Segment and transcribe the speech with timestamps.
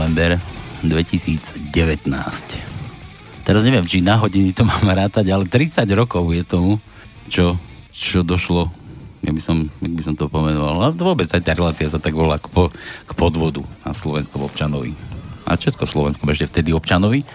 [0.00, 0.08] 17.
[0.08, 0.40] november
[0.80, 1.68] 2019.
[3.44, 6.80] Teraz neviem, či na hodiny to mám rátať, ale 30 rokov je tomu,
[7.28, 7.60] čo,
[7.92, 8.72] čo došlo
[9.20, 10.80] ja by som, jak by som to pomenoval.
[10.80, 12.72] Ale vôbec aj tá relácia sa tak volá k, po,
[13.04, 14.96] k podvodu na slovenskom občanovi.
[15.44, 17.28] A československom ešte vtedy občanovi.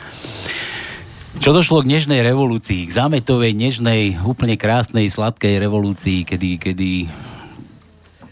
[1.37, 7.05] Čo došlo k nežnej revolúcii, k zámetovej, nežnej, úplne krásnej, sladkej revolúcii, kedy, kedy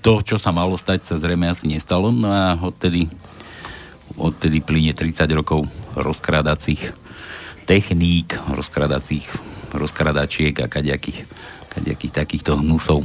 [0.01, 2.09] to, čo sa malo stať, sa zrejme asi nestalo.
[2.09, 3.05] No a odtedy,
[4.17, 5.65] odtedy plyne 30 rokov
[5.97, 6.93] rozkradacích
[7.63, 9.25] techník, rozkradacích
[9.73, 11.25] rozkradačiek a kaďakých,
[11.73, 13.01] kaďakých takýchto hnusov,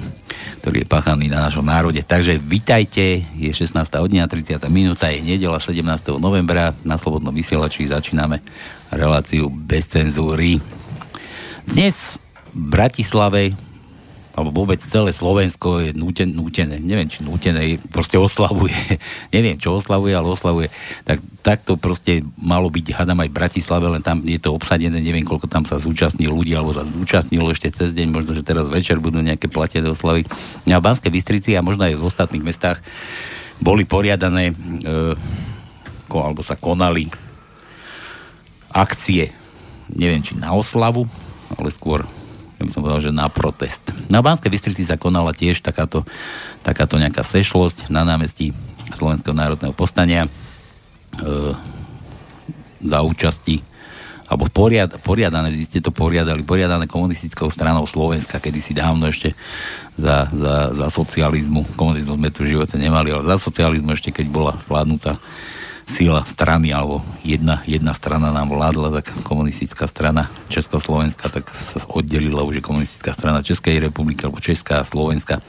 [0.61, 2.05] ktorý je pachaný na našom národe.
[2.05, 3.73] Takže vitajte, je 16.
[3.97, 4.61] hodina, 30.
[4.69, 5.81] minúta, je nedela 17.
[6.21, 8.45] novembra, na Slobodnom vysielači začíname
[8.93, 10.61] reláciu bez cenzúry.
[11.65, 12.21] Dnes
[12.53, 13.57] v Bratislave
[14.39, 18.71] alebo vôbec celé Slovensko je núten, nútené, neviem, či nútené, proste oslavuje,
[19.35, 20.71] neviem, čo oslavuje, ale oslavuje.
[21.03, 25.27] Tak, tak proste malo byť, hádam aj v Bratislave, len tam je to obsadené, neviem,
[25.27, 29.03] koľko tam sa zúčastní ľudí, alebo sa zúčastnilo ešte cez deň, možno, že teraz večer
[29.03, 30.23] budú nejaké platené oslavy.
[30.71, 32.79] A v Banskej Bystrici a možno aj v ostatných mestách
[33.59, 34.55] boli poriadané, e,
[36.15, 37.11] alebo sa konali
[38.71, 39.35] akcie,
[39.91, 41.11] neviem, či na oslavu,
[41.59, 42.07] ale skôr
[42.59, 43.95] ja by som povedal, že na protest.
[44.11, 46.03] Na Banskej Bystrici sa konala tiež takáto,
[46.67, 48.51] takáto nejaká sešlosť na námestí
[48.99, 50.31] Slovenského národného postania e,
[52.83, 53.63] za účasti
[54.29, 59.33] alebo poriad, poriadané, vy ste to poriadali, poriadané komunistickou stranou Slovenska, kedy si dávno ešte
[59.97, 64.27] za, za, za socializmu, komunizmu sme tu v živote nemali, ale za socializmu ešte keď
[64.29, 65.17] bola vládnúca
[65.89, 72.45] sila strany, alebo jedna, jedna strana nám vládla, tak komunistická strana Československa, tak sa oddelila
[72.45, 75.41] už komunistická strana Českej republiky, alebo Česká a Slovenska.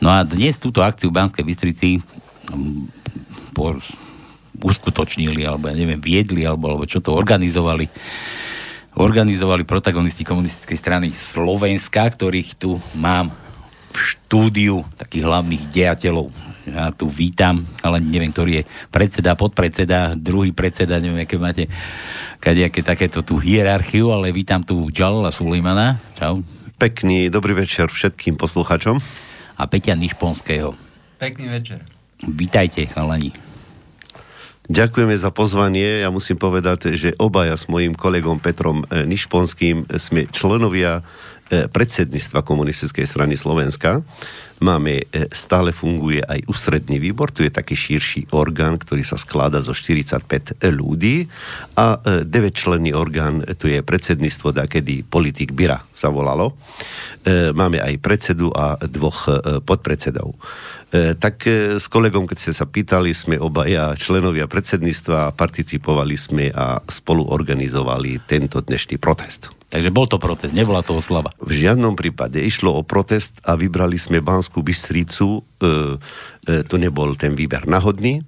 [0.00, 1.88] No a dnes túto akciu v Banskej Bystrici
[2.48, 2.88] um,
[3.52, 3.84] por,
[4.56, 7.86] uskutočnili, alebo ja neviem, viedli, alebo, alebo čo to organizovali
[8.94, 13.34] organizovali protagonisti komunistickej strany Slovenska, ktorých tu mám
[13.90, 20.56] v štúdiu takých hlavných dejateľov ja tu vítam, ale neviem, ktorý je predseda, podpredseda, druhý
[20.56, 21.64] predseda, neviem, aké máte
[22.40, 26.00] kadejaké takéto tú hierarchiu, ale vítam tu Džalola Sulejmana.
[26.16, 26.40] Čau.
[26.80, 28.98] Pekný dobrý večer všetkým poslucháčom.
[29.54, 30.74] A Peťa Nišponského.
[31.22, 31.86] Pekný večer.
[32.26, 33.30] Vítajte, chalani.
[34.64, 36.00] Ďakujeme za pozvanie.
[36.00, 41.04] Ja musím povedať, že obaja s mojim kolegom Petrom eh, Nišponským sme členovia
[41.50, 44.00] predsedníctva komunistickej strany Slovenska.
[44.62, 49.60] Máme, e, stále funguje aj ústredný výbor, tu je taký širší orgán, ktorý sa skladá
[49.60, 51.28] zo 45 ľudí
[51.76, 56.56] a 9 e, členný orgán, tu je predsedníctvo, kedy politik Bira sa volalo.
[57.54, 59.26] Máme aj predsedu a dvoch
[59.64, 60.36] podpredsedov.
[60.92, 61.36] Tak
[61.80, 68.28] s kolegom, keď ste sa pýtali, sme obaja členovia predsedníctva, participovali sme a spolu organizovali
[68.28, 69.63] tento dnešný protest.
[69.74, 71.34] Takže bol to protest, nebola to oslava.
[71.42, 75.98] V žiadnom prípade išlo o protest a vybrali sme Banskú Bystricu, e,
[76.46, 78.22] e, to nebol ten výber náhodný.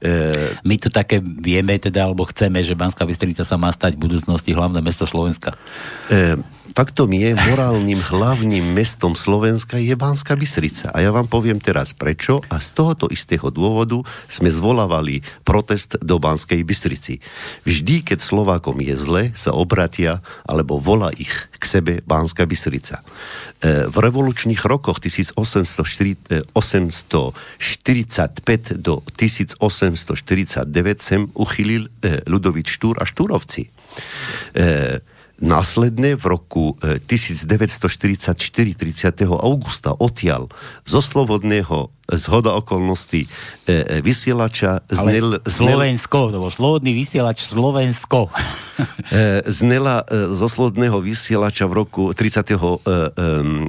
[0.00, 4.08] E, My tu také vieme teda, alebo chceme, že Banská Bystrica sa má stať v
[4.08, 5.60] budúcnosti hlavné mesto Slovenska.
[6.08, 6.40] E,
[6.78, 10.94] faktom je, morálnym hlavným mestom Slovenska je Banská Bystrica.
[10.94, 13.98] A ja vám poviem teraz prečo a z tohoto istého dôvodu
[14.30, 17.18] sme zvolávali protest do Banskej Bystrici.
[17.66, 23.02] Vždy, keď Slovákom je zle, sa obratia alebo volá ich k sebe Banská Bystrica.
[23.02, 26.46] E, v revolučných rokoch 1845
[28.78, 29.58] do 1849
[31.02, 33.66] sem uchylil e, Ludovič Štúr a Štúrovci.
[34.54, 39.38] E, Následne v roku 1944, e, 30.
[39.38, 40.50] augusta, odtiaľ
[40.82, 43.28] zo Slobodného zhoda okolností e,
[43.72, 48.32] e, vysielača znel, Ale Slovensko, to bol slobodný vysielač Slovensko.
[49.12, 52.48] e, znela e, zo slobodného vysielača v roku 30.
[52.48, 52.56] E, e,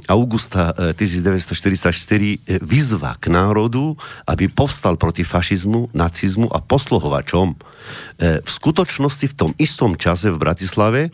[0.08, 3.92] augusta e, 1944 e, výzva k národu,
[4.24, 7.52] aby povstal proti fašizmu, nacizmu a posluhovačom.
[7.52, 11.10] E, v skutočnosti v tom istom čase v Bratislave e,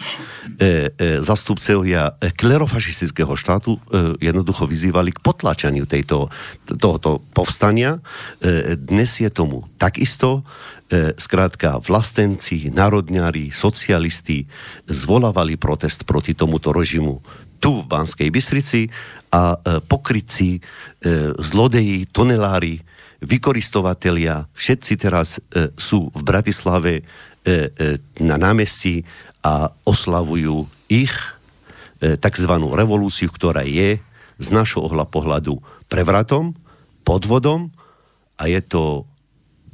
[0.63, 3.81] e, zastupcovia klerofašistického štátu e,
[4.23, 6.31] jednoducho vyzývali k potlačaniu tejto,
[6.79, 7.99] tohoto povstania.
[8.41, 10.43] E, dnes je tomu takisto.
[10.87, 14.47] E, skrátka, vlastenci, národňári, socialisti
[14.87, 17.19] zvolávali protest proti tomuto režimu
[17.57, 18.87] tu v Banskej Bystrici
[19.33, 20.61] a e, pokrytci,
[21.41, 22.83] zlodeji, tonelári,
[23.25, 25.41] vykoristovatelia, všetci teraz
[25.79, 27.01] sú v Bratislave
[28.19, 29.07] na námestí
[29.41, 31.15] a oslavujú ich
[32.03, 32.53] tzv.
[32.75, 34.03] revolúciu, ktorá je
[34.37, 36.53] z našho ohľa pohľadu prevratom,
[37.07, 37.71] podvodom
[38.37, 39.07] a je to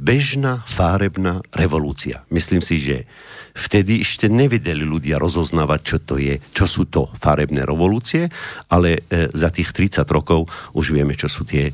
[0.02, 2.26] bežná fárebná revolúcia.
[2.28, 3.06] Myslím si, že
[3.54, 8.26] vtedy ešte nevedeli ľudia rozoznávať, čo to je, čo sú to farebné revolúcie,
[8.66, 11.72] ale e, za tých 30 rokov už vieme, čo sú tie e,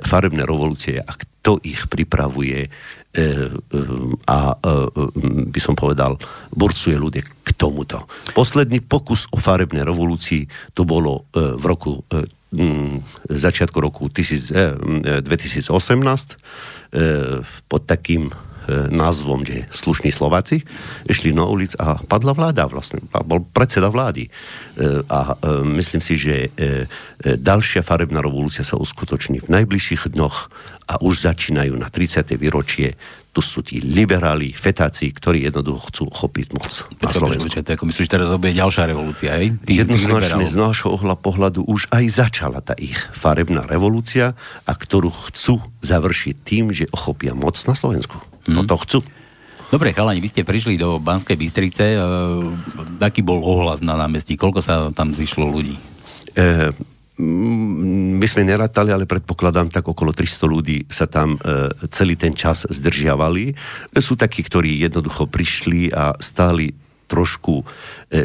[0.00, 3.22] farebné revolúcie a kto ich pripravuje e, e,
[4.24, 4.70] a e,
[5.52, 6.16] by som povedal,
[6.56, 8.08] burcuje ľudia k tomuto.
[8.32, 12.35] Posledný pokus o farebnej revolúcii to bolo e, v roku e,
[13.30, 15.70] začiatku roku 2018
[17.68, 18.30] pod takým
[18.90, 20.66] názvom, že slušní Slováci,
[21.06, 24.26] išli na ulic a padla vláda vlastne, bol predseda vlády.
[25.06, 26.50] A myslím si, že
[27.22, 30.50] ďalšia farebná revolúcia sa uskutoční v najbližších dňoch
[30.86, 32.22] a už začínajú na 30.
[32.38, 32.94] výročie
[33.36, 36.72] tu sú tí liberáli, fetáci, ktorí jednoducho chcú chopiť moc
[37.04, 37.52] na Slovensku.
[37.52, 39.52] Počkaj, to ako myslíš, teraz bude ďalšia revolúcia, hej?
[39.60, 44.32] Tých, Jednoznačne z nášho ohľa pohľadu už aj začala tá ich farebná revolúcia,
[44.64, 48.16] a ktorú chcú završiť tým, že ochopia moc na Slovensku.
[48.48, 48.64] Hmm.
[48.64, 48.98] Toto chcú.
[49.68, 51.84] Dobre, chalani, vy ste prišli do Banskej Bystrice.
[51.92, 51.98] E,
[53.04, 54.40] aký bol ohlas na námestí?
[54.40, 55.76] Koľko sa tam zišlo ľudí?
[56.32, 62.12] E, Mm, my sme nerátali, ale predpokladám, tak okolo 300 ľudí sa tam e, celý
[62.12, 63.56] ten čas zdržiavali.
[63.96, 67.64] Sú takí, ktorí jednoducho prišli a stáli trošku e,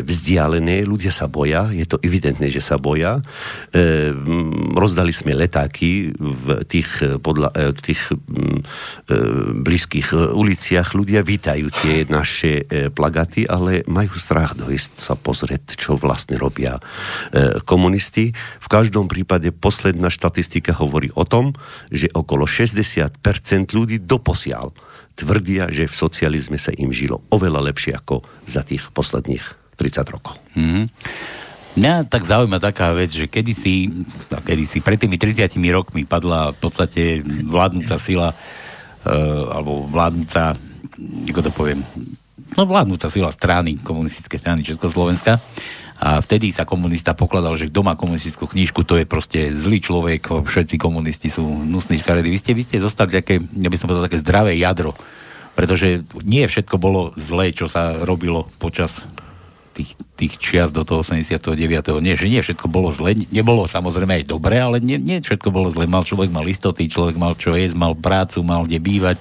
[0.01, 3.21] vzdialené, ľudia sa boja, je to evidentné, že sa boja.
[3.71, 4.11] E,
[4.73, 8.13] rozdali sme letáky v tých, e, podľa, tých
[9.61, 16.39] blízkych uliciach, ľudia vítajú tie naše plagaty, ale majú strach dojsť sa pozrieť, čo vlastne
[16.39, 16.81] robia
[17.67, 18.33] komunisti.
[18.33, 21.53] V každom prípade posledná štatistika hovorí o tom,
[21.93, 23.21] že okolo 60%
[23.75, 24.73] ľudí doposiaľ
[25.15, 30.37] tvrdia, že v socializme sa im žilo oveľa lepšie ako za tých posledných 30 rokov.
[30.55, 30.85] Mm-hmm.
[31.71, 33.87] Mňa tak zaujíma taká vec, že kedysi,
[34.27, 40.59] kedysi pred tými 30 rokmi padla v podstate vládnúca sila, uh, alebo vládnúca,
[41.31, 41.79] ako to poviem,
[42.59, 45.39] no vládnúca sila strany, komunistické strany Československa.
[46.01, 50.33] A vtedy sa komunista pokladal, že kto má komunistickú knižku, to je proste zlý človek,
[50.33, 52.25] všetci komunisti sú nusní škaredy.
[52.25, 54.97] Vy ste, vy ste zostali také, ja by som povedal, také zdravé jadro.
[55.53, 59.05] Pretože nie všetko bolo zlé, čo sa robilo počas
[59.77, 61.53] tých, tých čias do toho 89.
[62.01, 65.69] Nie, že nie všetko bolo zle, nebolo samozrejme aj dobré, ale nie, nie všetko bolo
[65.69, 65.85] zle.
[65.85, 69.17] Mal človek mal istoty, človek mal čo jesť, mal prácu, mal kde bývať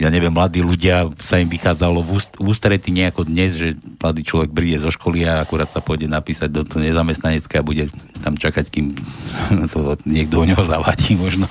[0.00, 4.24] ja neviem, mladí ľudia sa im vychádzalo v, úst, v ústrety nejako dnes, že mladý
[4.24, 7.90] človek príde zo školy a akurát sa pôjde napísať do toho nezamestnanecké a bude
[8.24, 8.96] tam čakať, kým
[9.72, 11.46] to niekto o neho zavadí možno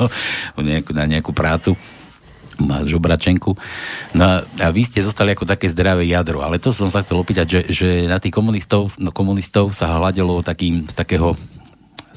[0.97, 1.77] na nejakú prácu
[2.61, 3.57] má žobračenku.
[4.13, 7.45] No a vy ste zostali ako také zdravé jadro, ale to som sa chcel opýtať,
[7.49, 11.33] že, že na tých komunistov, no komunistov sa hľadelo takým, z takého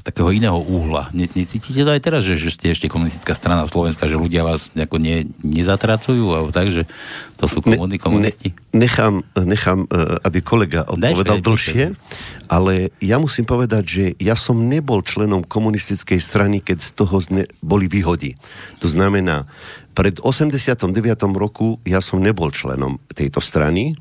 [0.07, 1.11] takého iného úhla.
[1.11, 4.71] Ne, necítite to aj teraz, že, že ste ešte komunistická strana Slovenska, že ľudia vás
[4.79, 6.87] nejako ne, nezatracujú, alebo tak, že
[7.35, 7.59] to sú
[7.99, 8.55] komunisti?
[8.71, 11.99] Ne, nechám, nechám, e, aby kolega odpovedal dlhšie,
[12.47, 17.19] ale ja musím povedať, že ja som nebol členom komunistickej strany, keď z toho
[17.59, 18.39] boli výhody.
[18.79, 19.51] To znamená,
[19.99, 20.87] pred 89.
[21.35, 23.99] roku ja som nebol členom tejto strany,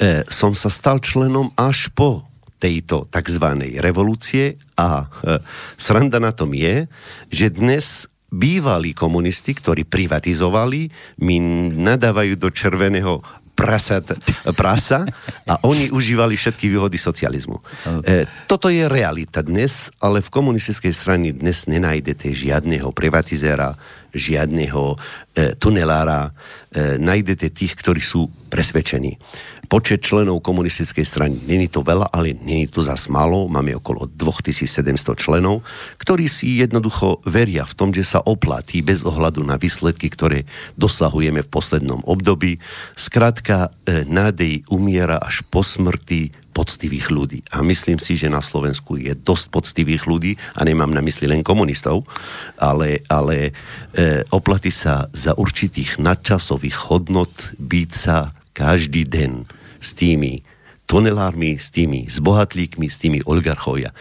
[0.00, 2.24] e, som sa stal členom až po
[2.56, 3.46] tejto tzv.
[3.80, 5.38] revolúcie a e,
[5.76, 6.88] sranda na tom je,
[7.28, 10.90] že dnes bývalí komunisti, ktorí privatizovali,
[11.22, 11.38] mi
[11.72, 13.22] nadávajú do červeného
[13.56, 14.04] prasa,
[14.52, 15.08] prasa
[15.48, 17.56] a oni užívali všetky výhody socializmu.
[18.04, 23.72] E, toto je realita dnes, ale v komunistickej strane dnes nenájdete žiadneho privatizéra,
[24.16, 24.96] žiadneho
[25.36, 26.32] e, tunelára,
[26.72, 29.20] e, nájdete tých, ktorí sú presvedčení.
[29.66, 35.18] Počet členov komunistickej strany, není to veľa, ale není to zas málo, máme okolo 2700
[35.18, 35.66] členov,
[35.98, 40.46] ktorí si jednoducho veria v tom, že sa oplatí bez ohľadu na výsledky, ktoré
[40.78, 42.62] dosahujeme v poslednom období.
[42.94, 47.44] Skrátka, e, nádej umiera až po smrti poctivých ľudí.
[47.52, 51.44] A myslím si, že na Slovensku je dosť poctivých ľudí, a nemám na mysli len
[51.44, 52.08] komunistov,
[52.56, 53.52] ale, ale
[53.92, 59.44] e, oplatí sa za určitých nadčasových hodnot byť sa každý deň
[59.84, 60.40] s tými
[60.88, 63.92] tunelármi, s tými zbohatlíkmi, s tými oligarchovia.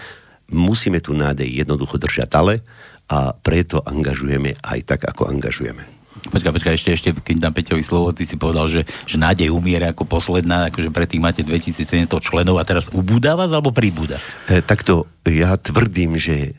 [0.55, 2.63] Musíme tu nádej jednoducho držať ale
[3.11, 5.94] a preto angažujeme aj tak, ako angažujeme.
[6.25, 9.93] Počkaj, počkaj, ešte, ešte, keď dám Peťovi slovo, ty si povedal, že, že nádej umiera
[9.93, 14.17] ako posledná, akože predtým máte 2700 členov a teraz ubúda vás alebo pribúda?
[14.49, 16.57] E, takto ja tvrdím, že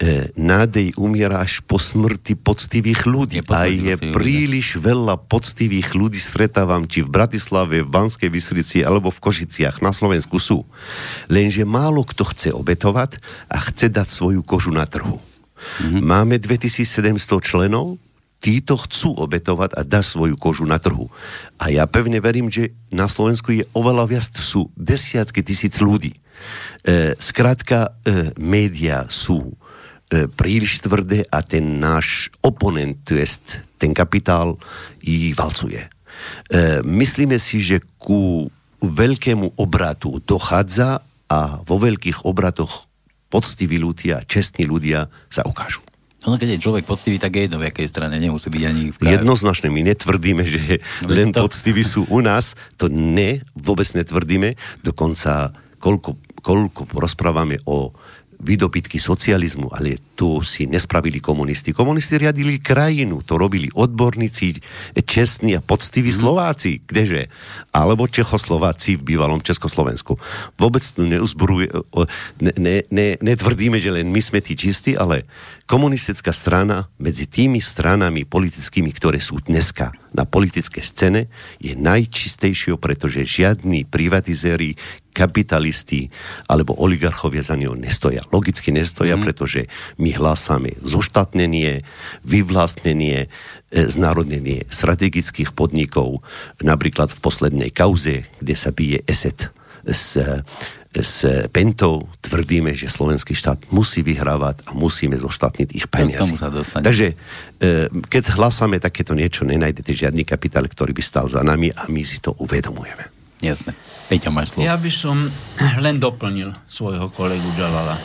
[0.00, 3.44] e, nádej umiera až po smrti poctivých ľudí.
[3.52, 4.96] A je príliš ľudia.
[4.96, 10.40] veľa poctivých ľudí stretávam, či v Bratislave, v Banskej Bystrici alebo v Košiciach na Slovensku
[10.40, 10.64] sú.
[11.28, 13.20] Lenže málo kto chce obetovať
[13.52, 15.20] a chce dať svoju kožu na trhu.
[15.20, 16.00] Mm-hmm.
[16.00, 18.00] Máme 2700 členov,
[18.42, 21.06] títo chcú obetovať a dať svoju kožu na trhu.
[21.62, 26.18] A ja pevne verím, že na Slovensku je oveľa viac, sú desiatky tisíc ľudí.
[26.82, 29.54] E, skrátka, e, média sú
[30.10, 34.58] e, príliš tvrdé a ten náš oponent, to jest ten kapitál,
[34.98, 35.86] ich valcuje.
[35.86, 35.88] E,
[36.82, 38.50] myslíme si, že ku
[38.82, 42.90] veľkému obratu dochádza a vo veľkých obratoch
[43.30, 45.80] poctiví ľudia, čestní ľudia sa ukážu.
[46.26, 48.96] No keď je človek poctivý, tak je jedno v jakej strane, nemusí byť ani v
[48.96, 49.14] práve.
[49.18, 50.62] Jednoznačne, my netvrdíme, že
[51.02, 51.42] no, len to...
[51.42, 54.54] poctiví sú u nás, to ne, vôbec netvrdíme,
[54.86, 55.50] dokonca
[55.82, 57.90] koľko, koľko rozprávame o
[58.42, 61.70] výdobytky socializmu, ale tu si nespravili komunisti.
[61.70, 64.58] Komunisti riadili krajinu, to robili odborníci,
[65.06, 66.18] čestní a poctiví mm.
[66.18, 67.30] Slováci, kdeže?
[67.70, 70.18] Alebo Čechoslováci v bývalom Československu.
[70.58, 71.70] Vôbec tu neuzbruje,
[72.42, 75.24] ne, ne, ne, netvrdíme, že len my sme tí čistí, ale
[75.70, 81.28] komunistická strana medzi tými stranami politickými, ktoré sú dneska na politické scéne,
[81.58, 84.76] je najčistejšou, pretože žiadni privatizéri,
[85.12, 86.08] kapitalisti
[86.48, 88.24] alebo oligarchovia za neho nestoja.
[88.32, 89.22] Logicky nestoja, mm.
[89.28, 89.68] pretože
[90.00, 91.84] my hlásame zoštatnenie,
[92.24, 96.24] vyvlastnenie, e, znárodnenie strategických podnikov,
[96.64, 99.52] napríklad v poslednej kauze, kde sa bije ESET
[99.86, 100.20] s,
[100.92, 101.16] s
[101.48, 106.36] Pentou, tvrdíme, že slovenský štát musí vyhrávať a musíme zoštátniť ich peniaze.
[106.76, 107.14] Takže e,
[107.88, 112.20] keď hlásame takéto niečo, nenájdete žiadny kapitál, ktorý by stal za nami a my si
[112.20, 113.08] to uvedomujeme.
[113.42, 113.74] Jasne.
[114.06, 114.62] Peťa, máš slovo.
[114.62, 115.26] Ja by som
[115.82, 117.98] len doplnil svojho kolegu Jalala.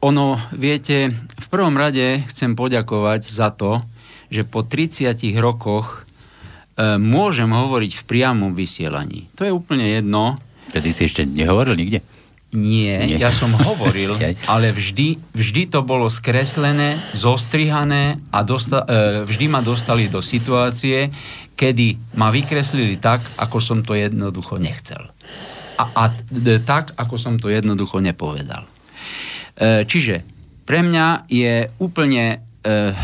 [0.00, 3.82] Ono, viete, v prvom rade chcem poďakovať za to,
[4.32, 6.07] že po 30 rokoch
[6.78, 9.26] môžem hovoriť v priamom vysielaní.
[9.34, 10.38] To je úplne jedno.
[10.70, 12.00] Ty si ešte nehovoril nikde?
[12.48, 14.16] Nie, Nie, ja som hovoril,
[14.52, 21.12] ale vždy, vždy to bolo skreslené, zostrihané a dosta, e, vždy ma dostali do situácie,
[21.52, 25.12] kedy ma vykreslili tak, ako som to jednoducho nechcel.
[25.76, 26.04] A, a
[26.64, 28.64] tak, ako som to jednoducho nepovedal.
[29.52, 30.24] E, čiže
[30.64, 32.38] pre mňa je úplne e,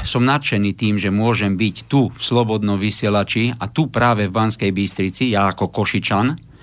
[0.04, 4.71] som nadšený tým, že môžem byť tu v Slobodnom vysielači a tu práve v Banskej
[4.75, 6.54] Bystrici, ja ako Košičan,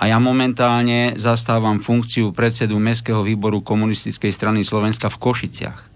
[0.00, 5.78] a ja momentálne zastávam funkciu predsedu Mestského výboru komunistickej strany Slovenska v Košiciach.
[5.80, 5.86] E,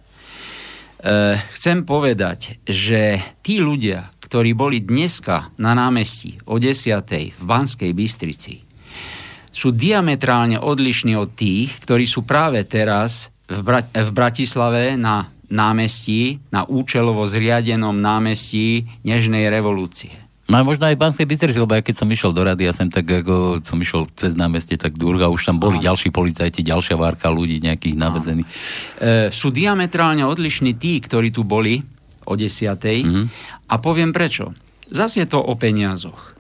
[1.56, 7.00] chcem povedať, že tí ľudia, ktorí boli dneska na námestí o 10.
[7.32, 8.60] v Banskej Bystrici,
[9.54, 16.66] sú diametrálne odlišní od tých, ktorí sú práve teraz v, v Bratislave na námestí, na
[16.66, 20.24] účelovo zriadenom námestí Nežnej revolúcie.
[20.44, 22.92] No a možno aj Banskej Bystrici, lebo ja keď som išiel do rady, ja som
[22.92, 25.88] tak ako som išiel cez námestie, tak Durga, už tam boli Áno.
[25.88, 28.44] ďalší policajti, ďalšia várka ľudí nejakých navezených.
[28.44, 28.52] E,
[29.32, 31.80] sú diametrálne odlišní tí, ktorí tu boli
[32.28, 33.26] o desiatej mm-hmm.
[33.72, 34.52] a poviem prečo.
[34.92, 36.36] Zase je to o peniazoch.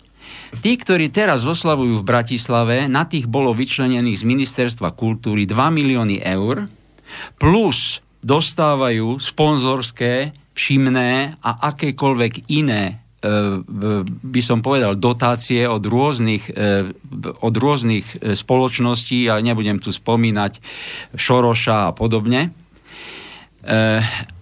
[0.60, 6.20] Tí, ktorí teraz oslavujú v Bratislave, na tých bolo vyčlenených z Ministerstva kultúry 2 milióny
[6.20, 6.68] eur,
[7.40, 12.94] plus dostávajú sponzorské, všimné a akékoľvek iné e,
[14.08, 16.88] by som povedal, dotácie od rôznych, e,
[17.44, 20.62] od rôznych e, spoločností, a nebudem tu spomínať
[21.14, 22.64] Šoroša a podobne.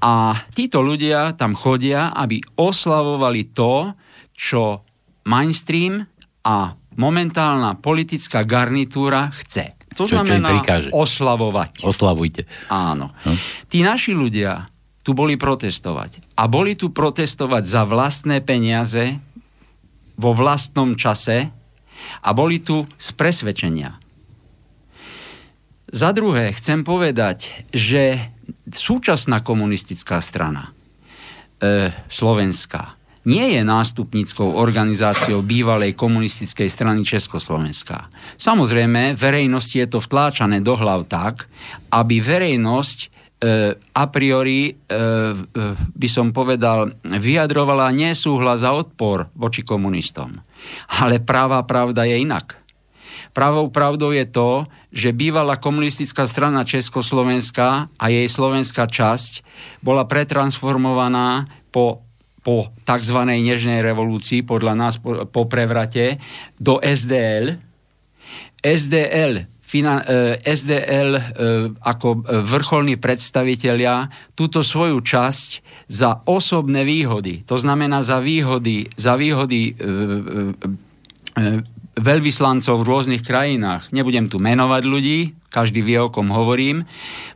[0.03, 0.15] A
[0.51, 3.95] títo ľudia tam chodia, aby oslavovali to,
[4.35, 4.83] čo
[5.31, 6.03] mainstream
[6.43, 9.82] a momentálna politická garnitúra chce.
[9.97, 11.85] To čo, znamená čo oslavovať.
[11.85, 12.49] Oslavujte.
[12.69, 13.13] Áno.
[13.25, 13.39] Hm?
[13.69, 14.73] Tí naši ľudia
[15.03, 16.39] tu boli protestovať.
[16.39, 19.19] A boli tu protestovať za vlastné peniaze
[20.15, 21.51] vo vlastnom čase
[22.23, 23.99] a boli tu z presvedčenia.
[25.93, 28.17] Za druhé, chcem povedať, že
[28.73, 30.73] súčasná komunistická strana
[31.61, 38.11] e, Slovenska nie je nástupnickou organizáciou bývalej komunistickej strany Československa.
[38.35, 41.47] Samozrejme, verejnosti je to vtláčané do hlav tak,
[41.95, 43.07] aby verejnosť e,
[43.79, 45.03] a priori, e, e,
[45.79, 50.43] by som povedal, vyjadrovala nesúhlas a odpor voči komunistom.
[50.99, 52.59] Ale práva pravda je inak.
[53.33, 59.41] Pravou pravdou je to, že bývalá komunistická strana Československa a jej slovenská časť
[59.81, 62.05] bola pretransformovaná po
[62.43, 63.19] po tzv.
[63.23, 66.19] nežnej revolúcii, podľa nás po, po prevrate,
[66.59, 67.59] do SDL.
[68.63, 71.23] SDL, fina, eh, SDL eh,
[71.83, 75.49] ako vrcholní predstavitelia túto svoju časť
[75.87, 79.77] za osobné výhody, to znamená za výhody, za výhody
[81.93, 85.21] veľvyslancov v rôznych krajinách, nebudem tu menovať ľudí,
[85.53, 86.89] každý vie, o kom hovorím,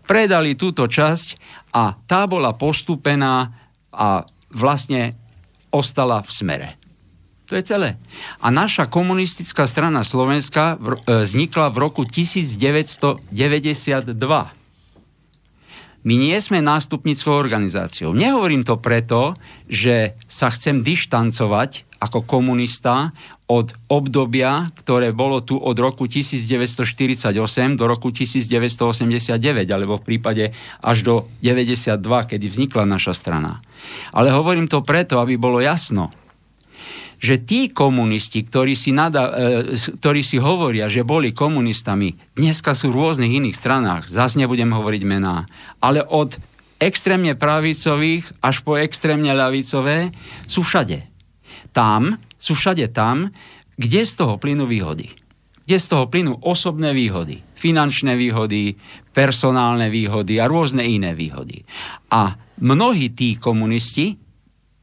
[0.08, 1.36] predali túto časť
[1.76, 3.52] a tá bola postupená
[3.92, 4.24] a
[4.56, 5.20] vlastne
[5.68, 6.70] ostala v smere.
[7.46, 7.94] To je celé.
[8.42, 13.30] A naša komunistická strana Slovenska vznikla v roku 1992.
[16.06, 18.14] My nie sme nástupnickou organizáciou.
[18.14, 19.38] Nehovorím to preto,
[19.70, 27.30] že sa chcem dištancovať ako komunista od obdobia, ktoré bolo tu od roku 1948
[27.78, 29.38] do roku 1989,
[29.70, 30.44] alebo v prípade
[30.82, 33.62] až do 92, kedy vznikla naša strana.
[34.10, 36.10] Ale hovorím to preto, aby bolo jasno,
[37.16, 42.92] že tí komunisti, ktorí si, nada, e, ktorí si hovoria, že boli komunistami, dneska sú
[42.92, 45.48] v rôznych iných stranách, zase nebudem hovoriť mená,
[45.80, 46.36] ale od
[46.76, 50.12] extrémne pravicových až po extrémne ľavicové
[50.44, 51.15] sú všade.
[51.76, 53.28] Tam, sú všade tam,
[53.76, 55.12] kde z toho plynú výhody.
[55.68, 58.80] Kde z toho plynú osobné výhody, finančné výhody,
[59.12, 61.68] personálne výhody a rôzne iné výhody.
[62.08, 64.16] A mnohí tí komunisti,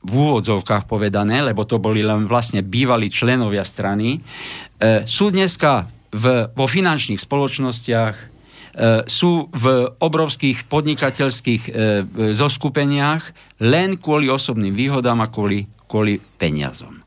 [0.03, 6.51] v úvodzovkách povedané, lebo to boli len vlastne bývalí členovia strany, e, sú dneska v,
[6.51, 8.25] vo finančných spoločnostiach, e,
[9.07, 9.65] sú v
[10.03, 11.71] obrovských podnikateľských e,
[12.35, 13.23] zoskupeniach
[13.63, 17.05] len kvôli osobným výhodám a kvôli, kvôli peniazom.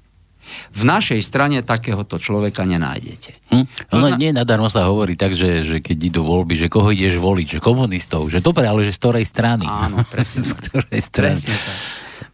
[0.70, 3.50] V našej strane takéhoto človeka nenájdete.
[3.50, 3.66] Hm?
[3.90, 4.14] No, zna...
[4.14, 7.60] nie nadarmo sa hovorí tak, že, že keď idú voľby, že koho ideš voliť, že
[7.60, 9.66] komunistov, že dobre, ale že z ktorej strany.
[9.66, 10.46] Áno, presne.
[10.50, 11.34] z ktorej strany.
[11.34, 11.78] Presne tak.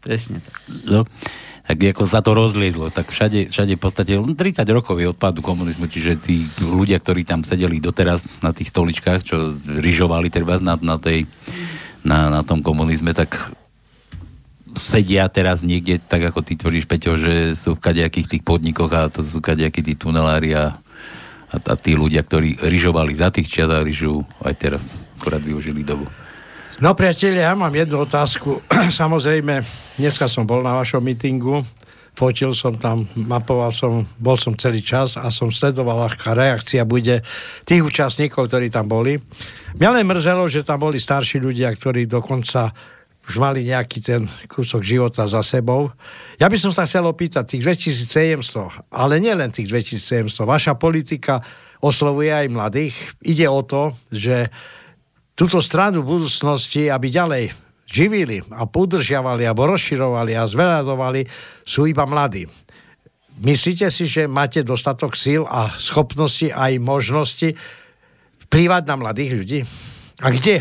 [0.05, 0.57] Presne tak.
[0.85, 1.09] No,
[1.63, 5.89] tak ako sa to rozliezlo, tak všade, všade v podstate 30 rokov je odpadu komunizmu,
[5.89, 11.01] čiže tí ľudia, ktorí tam sedeli doteraz na tých stoličkách, čo ryžovali treba na, na,
[11.01, 11.25] tej,
[12.05, 13.55] na, na tom komunizme, tak
[14.77, 19.13] sedia teraz niekde, tak ako ty tvrdíš, Peťo, že sú v kadejakých tých podnikoch a
[19.13, 20.77] to sú kadejakí tí tunelári a,
[21.53, 24.83] a, a tí ľudia, ktorí ryžovali za tých čiat a ryžujú aj teraz,
[25.21, 26.09] akorát využili dobu.
[26.83, 28.65] No priatelia, ja mám jednu otázku.
[29.01, 29.63] Samozrejme,
[30.01, 31.63] dneska som bol na vašom mítingu,
[32.13, 37.25] fotil som tam, mapoval som, bol som celý čas a som sledoval, aká reakcia bude
[37.65, 39.21] tých účastníkov, ktorí tam boli.
[39.79, 42.75] Mňa len mrzelo, že tam boli starší ľudia, ktorí dokonca
[43.23, 45.95] už mali nejaký ten kúsok života za sebou.
[46.43, 51.39] Ja by som sa chcel opýtať, tých 2700, ale nielen tých 2700, vaša politika
[51.83, 52.95] oslovuje aj mladých.
[53.23, 54.51] Ide o to, že
[55.39, 57.45] túto stranu budúcnosti, aby ďalej
[57.87, 61.23] živili a podržiavali alebo rozširovali a zveľadovali,
[61.63, 62.49] sú iba mladí.
[63.43, 67.49] Myslíte si, že máte dostatok síl a schopnosti aj možnosti
[68.49, 69.61] vplývať na mladých ľudí?
[70.23, 70.61] A kde?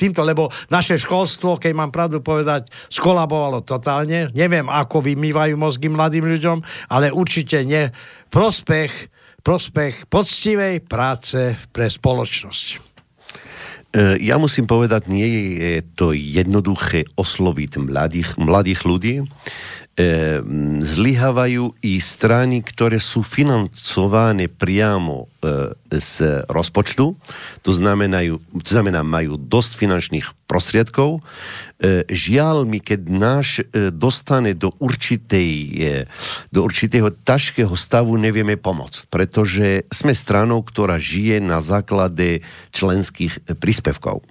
[0.00, 4.32] Týmto, lebo naše školstvo, keď mám pravdu povedať, skolabovalo totálne.
[4.32, 7.92] Neviem, ako vymývajú mozgy mladým ľuďom, ale určite nie.
[8.32, 9.12] Prospech,
[9.44, 12.88] prospech poctivej práce pre spoločnosť.
[13.90, 19.14] E, ja musím povedať, nie je to jednoduché osloviť mladých, mladých ľudí.
[20.00, 20.40] E,
[20.80, 27.12] zlyhávajú i strany, ktoré sú financované priamo e, z rozpočtu,
[27.60, 31.20] to znamená, to znamená majú dosť finančných prostriedkov.
[31.20, 35.52] E, žiaľ mi, keď náš e, dostane do, určitej,
[36.48, 42.40] do určitého ťažkého stavu, nevieme pomôcť, pretože sme stranou, ktorá žije na základe
[42.72, 44.24] členských príspevkov.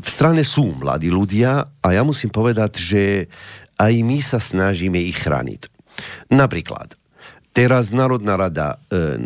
[0.00, 3.02] V strane sú mladí ľudia a ja musím povedať, že
[3.80, 5.72] aj my sa snažíme ich chrániť.
[6.28, 7.00] Napríklad,
[7.50, 9.18] Teraz Národná rada e,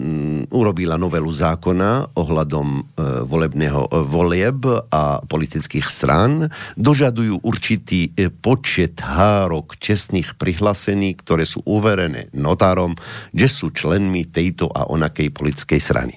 [0.49, 2.83] urobila novelu zákona ohľadom e,
[3.29, 6.49] volebného e, volieb a politických strán.
[6.73, 12.97] Dožadujú určitý e, počet hárok čestných prihlásení, ktoré sú uverené notárom,
[13.37, 16.17] že sú členmi tejto a onakej politickej strany.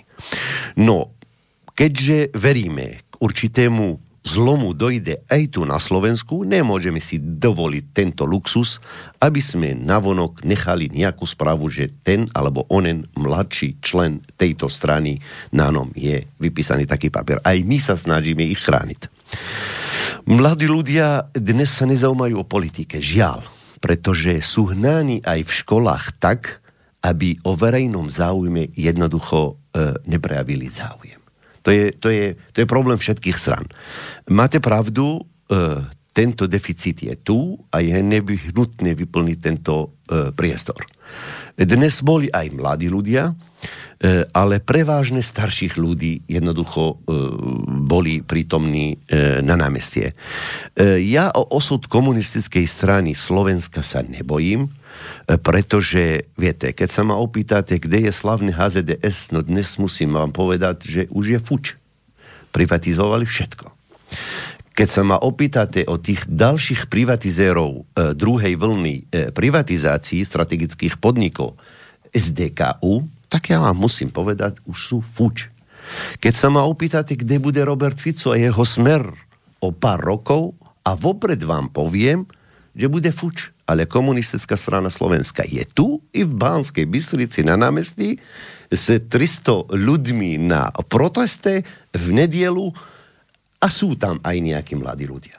[0.80, 1.12] No,
[1.76, 8.84] keďže veríme k určitému zlomu dojde aj tu na Slovensku, nemôžeme si dovoliť tento luxus,
[9.24, 15.24] aby sme navonok nechali nejakú správu, že ten alebo onen mladší člen tejto strany
[15.56, 17.40] na nom je vypísaný taký papier.
[17.42, 19.08] Aj my sa snažíme ich chrániť.
[20.28, 23.48] Mladí ľudia dnes sa nezaujímajú o politike, žiaľ,
[23.80, 26.60] pretože sú hnáni aj v školách tak,
[27.00, 31.17] aby o verejnom záujme jednoducho e, neprejavili záujem.
[31.68, 33.68] To je, to je, to je problém všetkých stran.
[34.32, 35.84] Máte pravdu, e,
[36.16, 40.88] tento deficit je tu a je nevyhnutné vyplniť tento e, priestor.
[41.60, 43.36] Dnes boli aj mladí ľudia,
[44.00, 46.96] e, ale prevážne starších ľudí jednoducho e,
[47.84, 50.16] boli prítomní e, na námestie.
[50.72, 54.72] E, ja o osud komunistickej strany Slovenska sa nebojím,
[55.42, 60.78] pretože, viete, keď sa ma opýtate, kde je slavný HZDS, no dnes musím vám povedať,
[60.88, 61.66] že už je fuč.
[62.56, 63.70] Privatizovali všetko.
[64.78, 71.58] Keď sa ma opýtate o tých ďalších privatizérov e, druhej vlny e, privatizácií strategických podnikov
[72.14, 75.50] SDKU, tak ja vám musím povedať, už sú fuč.
[76.22, 79.02] Keď sa ma opýtate, kde bude Robert Fico a jeho smer
[79.58, 80.54] o pár rokov,
[80.88, 82.24] a vopred vám poviem,
[82.72, 83.52] že bude fuč.
[83.68, 88.16] Ale komunistická strana Slovenska je tu i v Bánskej Bystrici na námestí
[88.72, 92.72] s 300 ľuďmi na proteste v nedielu
[93.60, 95.36] a sú tam aj nejakí mladí ľudia.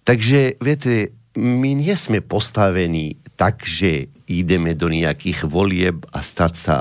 [0.00, 6.76] Takže, viete, my nie sme postavení tak, že ideme do nejakých volieb a stať sa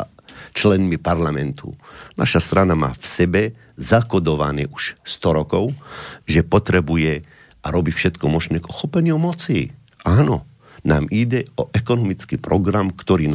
[0.56, 1.76] členmi parlamentu.
[2.15, 3.41] Naša strana má v sebe
[3.76, 5.76] zakodované už 100 rokov,
[6.23, 7.28] že potrebuje
[7.62, 9.69] a robí všetko možné k ochopeniu moci.
[10.08, 10.47] Áno,
[10.86, 13.32] nám ide o ekonomický program, ktorý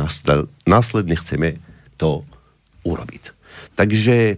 [0.66, 1.59] následne chceme
[1.98, 2.22] to
[2.87, 3.35] urobiť.
[3.78, 4.35] Takže e,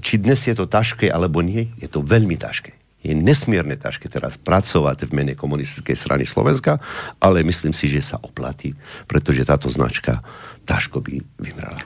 [0.00, 2.72] či dnes je to ťažké alebo nie, je to veľmi ťažké.
[3.04, 6.80] Je nesmierne ťažké teraz pracovať v mene komunistickej strany Slovenska,
[7.20, 8.72] ale myslím si, že sa oplatí,
[9.04, 10.24] pretože táto značka
[10.64, 11.84] ťažko by vymrala.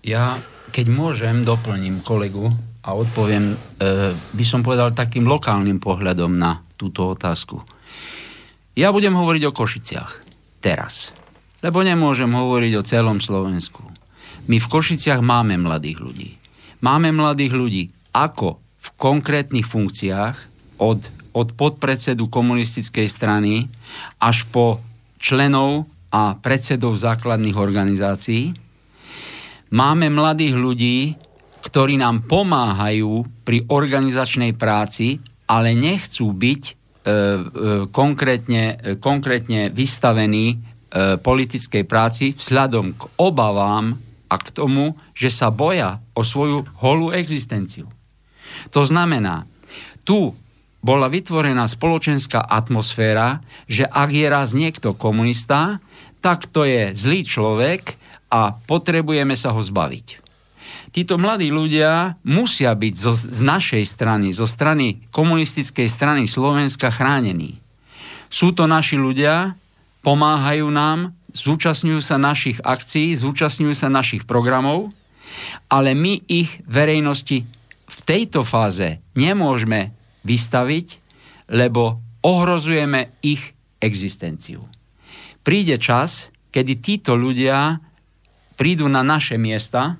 [0.00, 0.40] Ja,
[0.72, 2.48] keď môžem, doplním kolegu
[2.80, 3.56] a odpoviem, e,
[4.16, 7.60] by som povedal, takým lokálnym pohľadom na túto otázku.
[8.80, 10.10] Ja budem hovoriť o Košiciach.
[10.64, 11.12] Teraz.
[11.60, 13.84] Lebo nemôžem hovoriť o celom Slovensku.
[14.48, 16.30] My v Košiciach máme mladých ľudí.
[16.80, 17.82] Máme mladých ľudí
[18.16, 20.36] ako v konkrétnych funkciách
[20.80, 23.68] od, od podpredsedu komunistickej strany
[24.16, 24.80] až po
[25.20, 28.56] členov a predsedov základných organizácií.
[29.76, 31.20] Máme mladých ľudí,
[31.60, 36.79] ktorí nám pomáhajú pri organizačnej práci, ale nechcú byť
[37.88, 40.56] konkrétne, e, konkrétne vystavení e,
[41.16, 43.96] politickej práci vzhľadom k obavám
[44.28, 47.88] a k tomu, že sa boja o svoju holú existenciu.
[48.76, 49.48] To znamená,
[50.04, 50.36] tu
[50.80, 55.80] bola vytvorená spoločenská atmosféra, že ak je raz niekto komunista,
[56.20, 57.96] tak to je zlý človek
[58.28, 60.19] a potrebujeme sa ho zbaviť
[60.90, 67.62] títo mladí ľudia musia byť zo, z našej strany, zo strany komunistickej strany Slovenska chránení.
[68.30, 69.58] Sú to naši ľudia,
[70.06, 74.90] pomáhajú nám, zúčastňujú sa našich akcií, zúčastňujú sa našich programov,
[75.70, 77.46] ale my ich verejnosti
[77.90, 79.94] v tejto fáze nemôžeme
[80.26, 80.98] vystaviť,
[81.50, 84.66] lebo ohrozujeme ich existenciu.
[85.42, 87.80] Príde čas, kedy títo ľudia
[88.60, 89.96] prídu na naše miesta,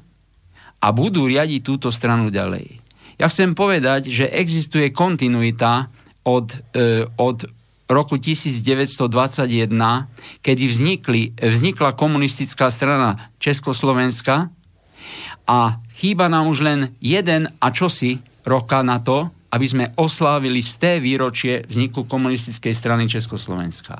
[0.80, 2.80] a budú riadiť túto stranu ďalej.
[3.20, 5.92] Ja chcem povedať, že existuje kontinuita
[6.24, 7.44] od, e, od
[7.90, 10.08] roku 1921,
[10.40, 14.48] kedy vznikli, vznikla komunistická strana Československa
[15.44, 15.58] a
[15.98, 20.92] chýba nám už len jeden a čosi roka na to, aby sme oslávili z té
[21.02, 23.98] výročie vzniku komunistickej strany Československa.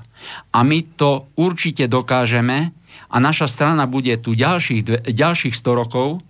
[0.55, 2.71] A my to určite dokážeme
[3.11, 6.23] a naša strana bude tu ďalších, ďalších 100 rokov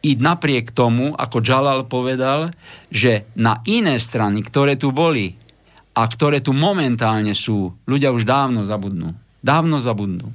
[0.00, 2.56] i napriek tomu, ako Jalal povedal,
[2.88, 5.36] že na iné strany, ktoré tu boli
[5.92, 9.12] a ktoré tu momentálne sú, ľudia už dávno zabudnú.
[9.44, 10.32] Dávno zabudnú.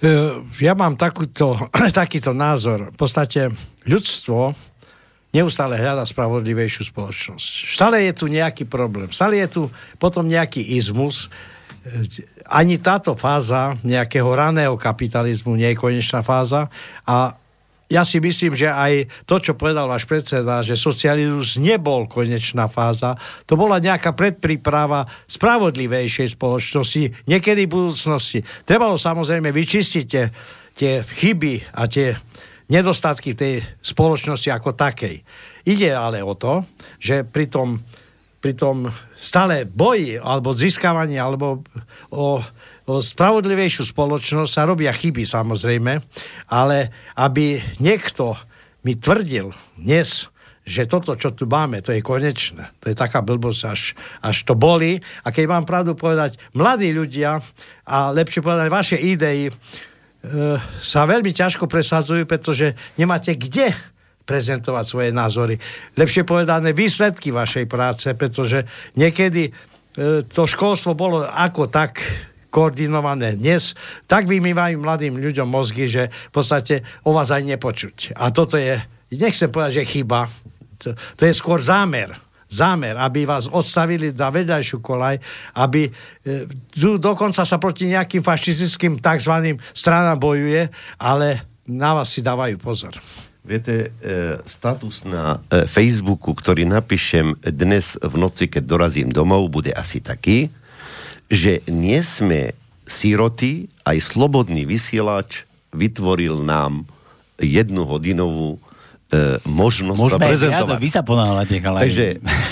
[0.00, 0.12] E,
[0.60, 1.56] ja mám takúto,
[2.04, 2.92] takýto názor.
[2.92, 3.48] V podstate
[3.88, 4.52] ľudstvo
[5.32, 7.48] neustále hľada spravodlivejšiu spoločnosť.
[7.80, 9.08] Stále je tu nejaký problém.
[9.14, 9.62] Stále je tu
[9.96, 11.32] potom nejaký izmus.
[11.80, 12.04] E,
[12.44, 16.68] ani táto fáza nejakého raného kapitalizmu nie je konečná fáza
[17.08, 17.39] a
[17.90, 23.18] ja si myslím, že aj to, čo povedal váš predseda, že socializmus nebol konečná fáza,
[23.50, 28.46] to bola nejaká predpríprava spravodlivejšej spoločnosti, niekedy budúcnosti.
[28.62, 30.24] Trebalo samozrejme vyčistiť tie,
[30.78, 32.14] tie chyby a tie
[32.70, 35.26] nedostatky tej spoločnosti ako takej.
[35.66, 36.62] Ide ale o to,
[37.02, 37.82] že pri tom,
[38.38, 38.86] pri tom
[39.18, 41.66] stále boji alebo získavaní alebo
[42.14, 42.38] o
[42.98, 46.02] spravodlivejšiu spoločnosť sa robia chyby samozrejme,
[46.50, 46.78] ale
[47.14, 48.34] aby niekto
[48.82, 50.26] mi tvrdil dnes,
[50.66, 52.70] že toto, čo tu máme, to je konečné.
[52.84, 53.82] To je taká blbosť, až,
[54.20, 55.00] až to boli.
[55.24, 57.40] A keď mám pravdu povedať, mladí ľudia,
[57.88, 59.52] a lepšie povedať, vaše idei e,
[60.78, 63.72] sa veľmi ťažko presadzujú, pretože nemáte kde
[64.28, 65.58] prezentovať svoje názory.
[65.98, 68.62] Lepšie povedané výsledky vašej práce, pretože
[68.94, 69.52] niekedy e,
[70.22, 71.98] to školstvo bolo ako tak
[72.50, 73.78] koordinované dnes,
[74.10, 78.18] tak vymývajú mladým ľuďom mozgy, že v podstate o vás aj nepočuť.
[78.18, 78.76] A toto je,
[79.14, 80.26] nechcem povedať, že chyba,
[80.76, 82.18] to, to je skôr zámer
[82.50, 85.22] zámer, aby vás odstavili na vedľajšiu kolaj,
[85.54, 85.90] aby e,
[86.98, 89.54] dokonca sa proti nejakým fašistickým tzv.
[89.70, 90.66] stranám bojuje,
[90.98, 92.98] ale na vás si dávajú pozor.
[93.46, 99.70] Viete, e, status na e, Facebooku, ktorý napíšem dnes v noci, keď dorazím domov, bude
[99.72, 100.50] asi taký,
[101.30, 102.52] že nie sme
[102.90, 106.90] síroty, aj slobodný vysielač vytvoril nám
[107.38, 108.58] jednu hodinovú
[109.14, 110.76] e, možnosť Môžeme sa prezentovať.
[110.76, 111.54] Ja, vy sa ponáhľate.
[111.62, 112.06] Takže,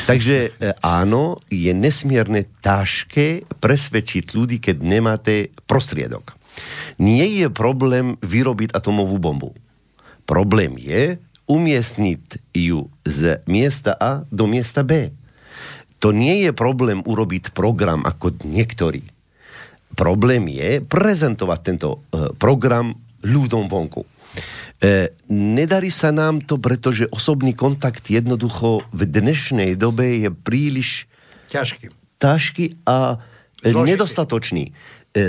[0.07, 6.39] takže e, áno, je nesmierne ťažké presvedčiť ľudí, keď nemáte prostriedok.
[7.03, 9.51] Nie je problém vyrobiť atomovú bombu.
[10.23, 15.11] Problém je umiestniť ju z miesta A do miesta B.
[15.99, 19.03] To nie je problém urobiť program ako niektorí.
[19.99, 22.95] Problém je prezentovať tento e, program
[23.27, 24.07] ľudom vonku.
[24.79, 31.11] E, nedarí sa nám to, pretože osobný kontakt jednoducho v dnešnej dobe je príliš
[31.51, 31.91] Ťažký.
[32.23, 33.19] ťažký a
[33.65, 33.89] e, Zložitý.
[33.91, 34.65] nedostatočný.
[34.69, 34.73] E,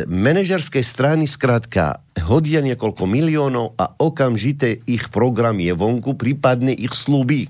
[0.05, 7.49] manažerské strany skrátka hodia niekoľko miliónov a okamžite ich program je vonku, prípadne ich slúby.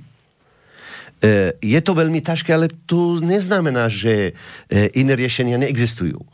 [1.20, 4.32] E, je to veľmi ťažké, ale to neznamená, že
[4.72, 6.16] e, iné riešenia neexistujú.
[6.16, 6.28] E,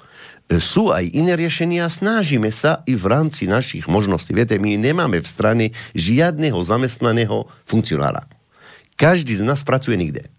[0.62, 4.38] Sú aj iné riešenia, snažíme sa i v rámci našich možností.
[4.38, 5.66] Viete, my nemáme v strane
[5.98, 8.30] žiadneho zamestnaného funkcionára.
[8.94, 10.30] Každý z nás pracuje nikde.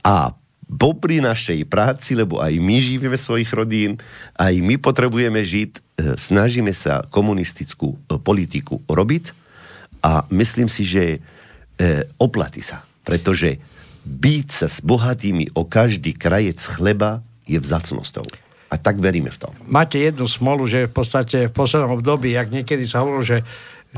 [0.00, 0.32] A
[0.64, 4.00] popri našej práci, lebo aj my žijeme svojich rodín,
[4.40, 9.36] aj my potrebujeme žiť, snažíme sa komunistickú politiku robiť
[10.00, 11.20] a myslím si, že
[12.16, 12.89] oplatí sa.
[13.10, 13.58] Pretože
[14.06, 18.24] byť sa s bohatými o každý krajec chleba je vzácnosťou.
[18.70, 19.48] A tak veríme v to.
[19.66, 23.38] Máte jednu smolu, že v podstate v poslednom období, jak niekedy sa hovorilo, že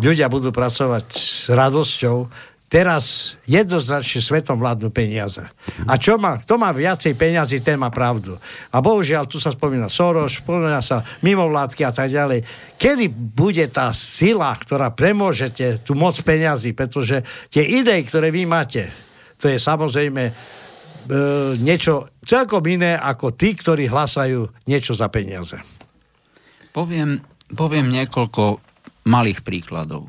[0.01, 2.33] ľudia budú pracovať s radosťou,
[2.73, 5.45] teraz jednoznačne svetom vládnu peniaze.
[5.85, 8.41] A čo má, kto má viacej peniazy, ten má pravdu.
[8.73, 12.41] A bohužiaľ, tu sa spomína Soros, spomína sa mimovládky a tak ďalej.
[12.81, 17.21] Kedy bude tá sila, ktorá premôžete tú moc peniazy, pretože
[17.53, 18.89] tie idei, ktoré vy máte,
[19.37, 20.33] to je samozrejme e,
[21.61, 25.61] niečo celkom iné ako tí, ktorí hlasajú niečo za peniaze.
[26.73, 27.21] Poviem,
[27.53, 28.65] poviem niekoľko
[29.05, 30.09] malých príkladov.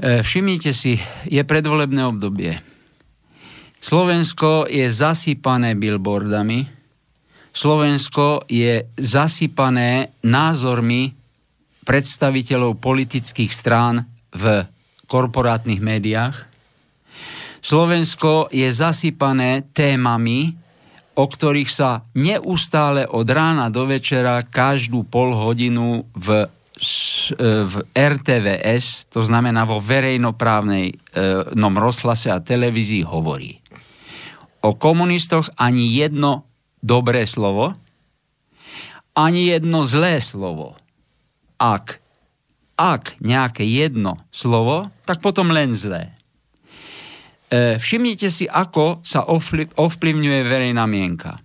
[0.00, 0.96] E, všimnite si,
[1.28, 2.56] je predvolebné obdobie.
[3.84, 6.80] Slovensko je zasypané billboardami,
[7.50, 11.10] Slovensko je zasypané názormi
[11.82, 14.64] predstaviteľov politických strán v
[15.10, 16.46] korporátnych médiách.
[17.60, 20.54] Slovensko je zasypané témami,
[21.18, 26.46] o ktorých sa neustále od rána do večera každú pol hodinu v,
[27.36, 30.94] v RTVS, to znamená vo verejnoprávnej e,
[31.52, 33.60] nom rozhlase a televízii hovorí.
[34.64, 36.48] O komunistoch ani jedno
[36.80, 37.76] dobré slovo,
[39.12, 40.80] ani jedno zlé slovo.
[41.60, 42.00] Ak,
[42.80, 46.16] ak nejaké jedno slovo, tak potom len zlé.
[47.50, 51.42] E, všimnite si, ako sa ovplyv, ovplyvňuje verejná mienka.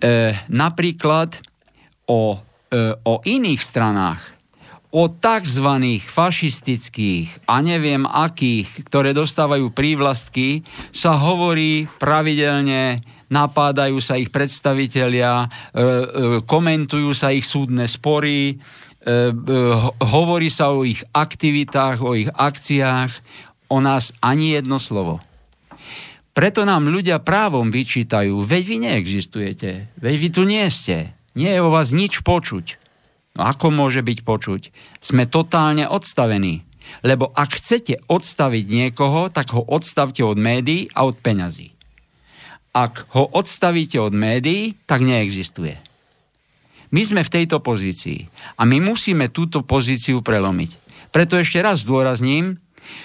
[0.00, 1.38] E, napríklad
[2.10, 2.47] o, e,
[3.02, 4.20] o iných stranách,
[4.88, 5.68] o tzv.
[6.00, 10.64] fašistických a neviem akých, ktoré dostávajú prívlastky,
[10.96, 15.84] sa hovorí pravidelne, napádajú sa ich predstavitelia, e, e,
[16.48, 19.20] komentujú sa ich súdne spory, e, e,
[19.76, 23.12] ho- hovorí sa o ich aktivitách, o ich akciách,
[23.68, 25.20] o nás ani jedno slovo.
[26.32, 31.62] Preto nám ľudia právom vyčítajú, veď vy neexistujete, veď vy tu nie ste, nie je
[31.62, 32.74] o vás nič počuť.
[33.38, 34.62] No ako môže byť počuť?
[34.98, 36.66] Sme totálne odstavení.
[37.06, 41.70] Lebo ak chcete odstaviť niekoho, tak ho odstavte od médií a od peňazí.
[42.74, 45.78] Ak ho odstavíte od médií, tak neexistuje.
[46.88, 50.80] My sme v tejto pozícii a my musíme túto pozíciu prelomiť.
[51.12, 52.56] Preto ešte raz zdôrazním,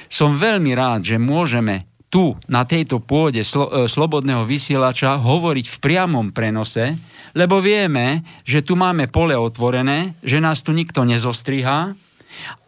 [0.08, 5.78] som veľmi rád, že môžeme tu, na tejto pôde slo- e, slobodného vysielača hovoriť v
[5.82, 6.96] priamom prenose,
[7.34, 11.98] lebo vieme, že tu máme pole otvorené, že nás tu nikto nezostrihá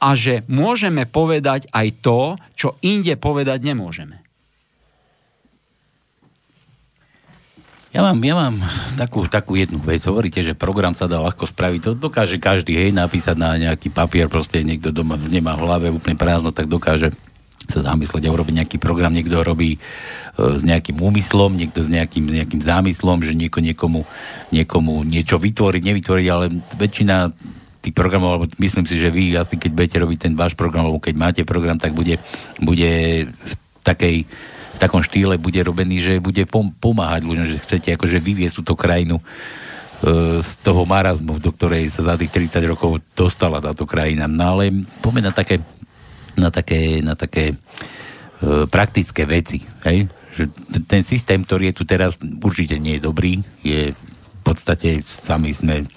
[0.02, 4.26] a že môžeme povedať aj to, čo inde povedať nemôžeme.
[7.96, 8.60] Ja mám, ja mám
[9.00, 10.04] takú, takú jednu vec.
[10.04, 11.80] Hovoríte, že program sa dá ľahko spraviť.
[11.80, 16.20] To dokáže každý, hej, napísať na nejaký papier, proste niekto doma nemá v hlave úplne
[16.20, 17.16] prázdno, tak dokáže
[17.66, 19.14] sa zamyslieť a urobiť nejaký program.
[19.14, 19.80] Niekto robí e,
[20.38, 24.06] s nejakým úmyslom, niekto s nejakým, nejakým zámyslom, že nieko niekomu,
[24.54, 26.46] niekomu niečo vytvoriť, nevytvoriť, ale
[26.78, 27.34] väčšina
[27.82, 31.02] tých programov, alebo myslím si, že vy asi keď budete robiť ten váš program, alebo
[31.02, 32.18] keď máte program, tak bude,
[32.58, 32.92] bude
[33.30, 33.54] v
[33.86, 34.26] takej
[34.76, 38.76] v takom štýle bude robený, že bude pom- pomáhať ľuďom, že chcete akože vyviesť túto
[38.76, 39.24] krajinu e,
[40.44, 44.28] z toho marazmu, do ktorej sa za tých 30 rokov dostala táto krajina.
[44.28, 45.64] No ale poďme na také
[46.36, 47.56] na také, na také e,
[48.68, 49.64] praktické veci.
[49.88, 50.08] Hej?
[50.36, 50.44] Že
[50.86, 53.40] ten systém, ktorý je tu teraz, určite nie je dobrý.
[53.64, 55.88] Je v podstate, sami sme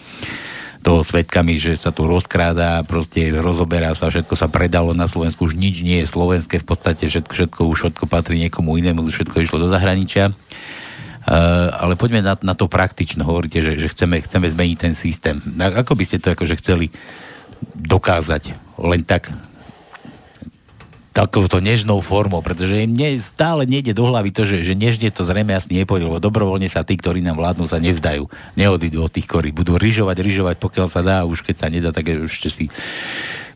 [0.82, 5.58] toho svetkami, že sa tu rozkráda, proste rozoberá sa, všetko sa predalo na Slovensku, už
[5.58, 9.58] nič nie je slovenské, v podstate všetko, všetko už všetko patrí niekomu inému, všetko išlo
[9.58, 10.30] do zahraničia.
[11.28, 13.20] Uh, ale poďme na, na to praktično.
[13.20, 15.36] Hovoríte, že, že chceme, chceme zmeniť ten systém.
[15.60, 16.88] Ako by ste to akože chceli
[17.76, 18.56] dokázať?
[18.80, 19.28] Len tak
[21.12, 25.50] takouto nežnou formou, pretože mne stále nejde do hlavy to, že, že nežne to zrejme
[25.56, 28.30] asi nepôjde, lebo dobrovoľne sa tí, ktorí nám vládnu, sa nevzdajú.
[28.54, 32.06] Neodídu od tých, ktorí budú ryžovať, ryžovať, pokiaľ sa dá, už keď sa nedá, tak
[32.12, 32.66] ešte si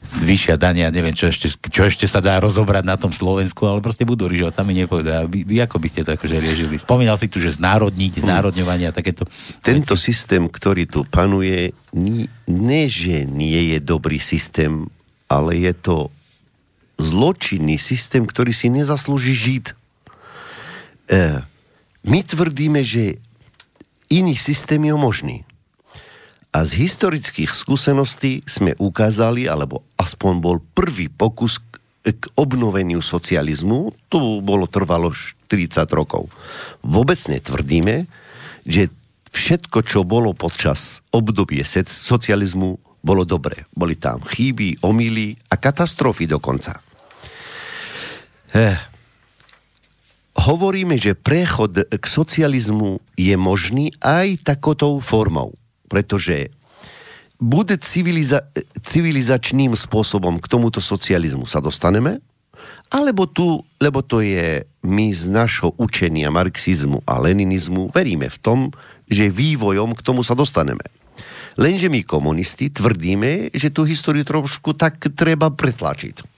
[0.03, 4.03] zvyšia dania, neviem, čo ešte, čo ešte sa dá rozobrať na tom Slovensku, ale proste
[4.03, 4.75] budú ryžovať, sami.
[4.83, 6.83] A vy, vy ako by ste to akože riešili?
[6.83, 9.25] Spomínal si tu, že znárodniť, znárodňovanie a takéto...
[9.63, 14.91] Tento systém, ktorý tu panuje, nie, že nie je dobrý systém,
[15.31, 15.97] ale je to
[17.03, 19.65] zločinný systém, ktorý si nezaslúži žiť.
[19.69, 19.75] E,
[22.07, 23.19] my tvrdíme, že
[24.07, 25.39] iný systém je možný.
[26.53, 31.59] A z historických skúseností sme ukázali, alebo aspoň bol prvý pokus
[32.03, 36.29] k obnoveniu socializmu, to bolo trvalo 40 rokov.
[36.85, 38.05] Vôbec netvrdíme,
[38.69, 38.93] že
[39.33, 43.67] všetko, čo bolo počas obdobie socializmu, bolo dobre.
[43.73, 46.92] Boli tam chyby, omily a katastrofy dokonca.
[48.53, 48.77] Eh,
[50.37, 55.57] hovoríme, že prechod k socializmu je možný aj takotou formou,
[55.89, 56.53] pretože
[57.41, 58.45] bude civiliza-
[58.85, 62.21] civilizačným spôsobom k tomuto socializmu sa dostaneme,
[62.93, 68.61] alebo tu, lebo to je my z našho učenia marxizmu a leninizmu, veríme v tom,
[69.09, 70.85] že vývojom k tomu sa dostaneme.
[71.57, 76.32] Lenže my komunisti tvrdíme, že tú históriu trošku tak treba pretlačiť.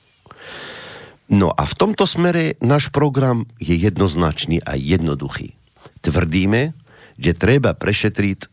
[1.32, 5.56] No a v tomto smere náš program je jednoznačný a jednoduchý.
[6.04, 6.76] Tvrdíme,
[7.16, 8.52] že treba prešetriť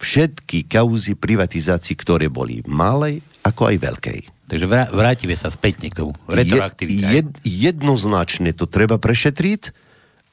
[0.00, 4.20] všetky kauzy privatizácií, ktoré boli malej ako aj veľkej.
[4.44, 6.12] Takže vrátime sa späť k tomu.
[6.28, 7.12] Retroaktivita.
[7.12, 9.72] Jed, jednoznačne to treba prešetriť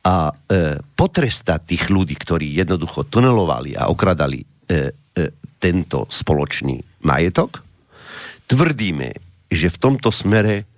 [0.04, 5.24] a e, potrestať tých ľudí, ktorí jednoducho tunelovali a okradali e, e,
[5.62, 7.64] tento spoločný majetok.
[8.52, 9.10] Tvrdíme,
[9.48, 10.71] že v tomto smere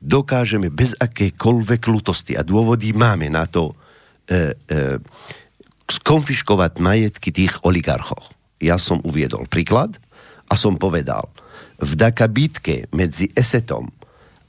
[0.00, 3.76] dokážeme bez akékoľvek lutosti a dôvody máme na to
[4.24, 4.96] e, e,
[5.86, 8.32] skonfiškovať majetky tých oligarchov.
[8.60, 10.00] Ja som uviedol príklad
[10.48, 11.28] a som povedal,
[11.80, 13.92] v Daka bitke medzi Esetom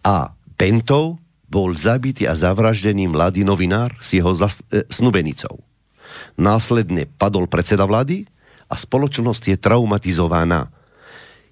[0.03, 1.19] a Pentou
[1.51, 5.59] bol zabitý a zavraždený mladý novinár s jeho zas, e, snubenicou.
[6.39, 8.23] Následne padol predseda vlády
[8.71, 10.71] a spoločnosť je traumatizovaná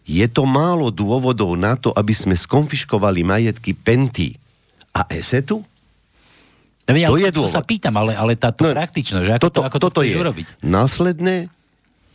[0.10, 4.34] je to málo dôvodov na to, aby sme skonfiškovali majetky Penty
[4.90, 5.62] a Esetu?
[6.90, 7.54] No, ja, to je dôvod.
[7.54, 10.10] To sa pýtam, ale, ale táto no, praktičnosť, že ako toto, to, ako toto to
[10.10, 10.18] je.
[10.18, 10.66] urobiť?
[10.66, 11.54] Následné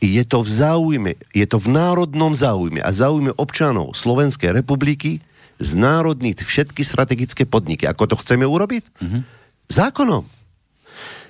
[0.03, 5.23] je to v záujme, je to v národnom záujme a záujme občanov Slovenskej republiky
[5.63, 7.87] znárodniť všetky strategické podniky.
[7.87, 8.83] Ako to chceme urobiť?
[8.99, 9.23] Mm-hmm.
[9.71, 10.27] Zákonom.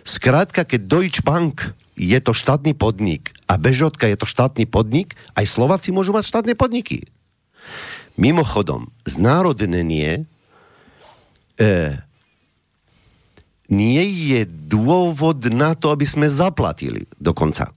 [0.05, 5.49] Skrátka, keď Deutsche Bank je to štátny podnik a Bežotka je to štátny podnik, aj
[5.49, 7.09] Slováci môžu mať štátne podniky.
[8.21, 10.29] Mimochodom, znárodnenie
[11.57, 11.97] e,
[13.73, 17.73] nie je dôvod na to, aby sme zaplatili dokonca.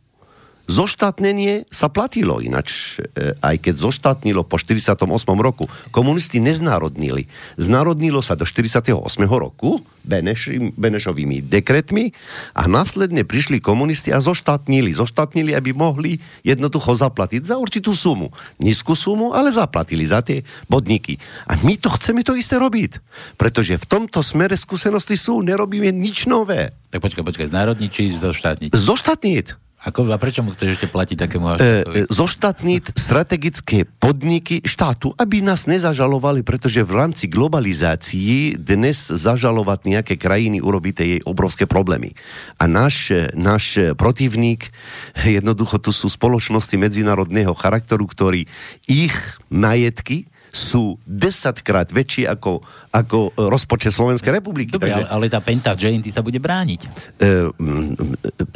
[0.68, 5.40] Zoštátnenie sa platilo ináč, e, aj keď zoštátnilo po 48.
[5.40, 5.72] roku.
[5.96, 7.32] Komunisti neznárodnili.
[7.56, 9.00] Znárodnilo sa do 48.
[9.40, 12.16] roku Beneš, Benešovými dekretmi
[12.56, 14.96] a následne prišli komunisti a zoštátnili.
[14.96, 18.32] Zoštátnili, aby mohli jednoducho zaplatiť za určitú sumu.
[18.60, 21.20] Nízku sumu, ale zaplatili za tie podniky.
[21.48, 23.04] A my to chceme to isté robiť.
[23.36, 26.72] Pretože v tomto smere skúsenosti sú, nerobíme nič nové.
[26.92, 28.72] Tak počkaj, počkaj, znárodniť či zoštátniť?
[28.72, 29.67] Zoštátniť.
[29.78, 35.46] Ako, a prečo mu chceš ešte platiť takému e, e, Zoštátniť strategické podniky štátu, aby
[35.46, 42.18] nás nezažalovali, pretože v rámci globalizácií dnes zažalovať nejaké krajiny urobíte jej obrovské problémy.
[42.58, 44.74] A náš, náš protivník,
[45.22, 48.50] jednoducho tu sú spoločnosti medzinárodného charakteru, ktorí
[48.90, 49.14] ich
[49.54, 50.26] majetky,
[50.58, 54.74] sú desaťkrát väčšie ako, ako rozpočet Slovenskej republiky.
[54.74, 56.82] Dobre, ale, ale tá Penta JNT sa bude brániť.
[56.82, 56.88] E,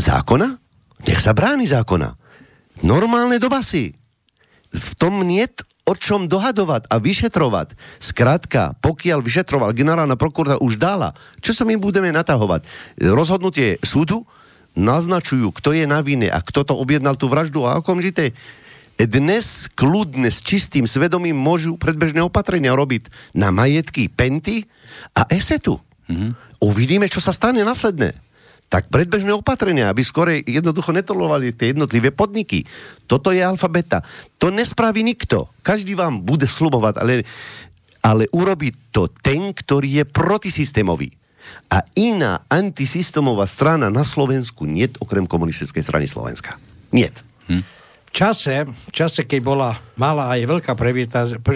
[0.01, 0.70] zákona?
[1.07, 2.13] Nech sa bráni zákona.
[2.81, 3.93] Normálne do basy.
[4.71, 7.73] V tom niet o čom dohadovať a vyšetrovať.
[7.99, 11.11] Skrátka, pokiaľ vyšetroval generálna prokurátora už dala,
[11.43, 12.63] čo sa my budeme natahovať?
[13.01, 14.23] Rozhodnutie súdu
[14.77, 18.31] naznačujú, kto je na vine a kto to objednal tú vraždu a okamžite
[18.95, 24.69] dnes kľudne s čistým svedomím môžu predbežné opatrenia robiť na majetky Penty
[25.17, 25.81] a Esetu.
[26.05, 26.31] Mm-hmm.
[26.61, 28.13] Uvidíme, čo sa stane následne.
[28.71, 32.63] Tak predbežné opatrenia, aby skore jednoducho netolovali tie jednotlivé podniky.
[33.03, 33.99] Toto je alfabeta.
[34.39, 35.51] To nespraví nikto.
[35.59, 37.27] Každý vám bude slubovať, ale,
[37.99, 41.11] ale urobí to ten, ktorý je protisystémový.
[41.67, 46.55] A iná antisystémová strana na Slovensku nie okrem komunistickej strany Slovenska.
[46.95, 47.11] Nie.
[47.51, 47.67] Hm?
[48.07, 49.69] V čase, v čase, keď bola
[49.99, 50.73] malá aj veľká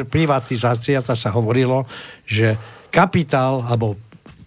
[0.07, 1.88] privatizácia, tak sa hovorilo,
[2.28, 2.59] že
[2.91, 3.99] kapitál alebo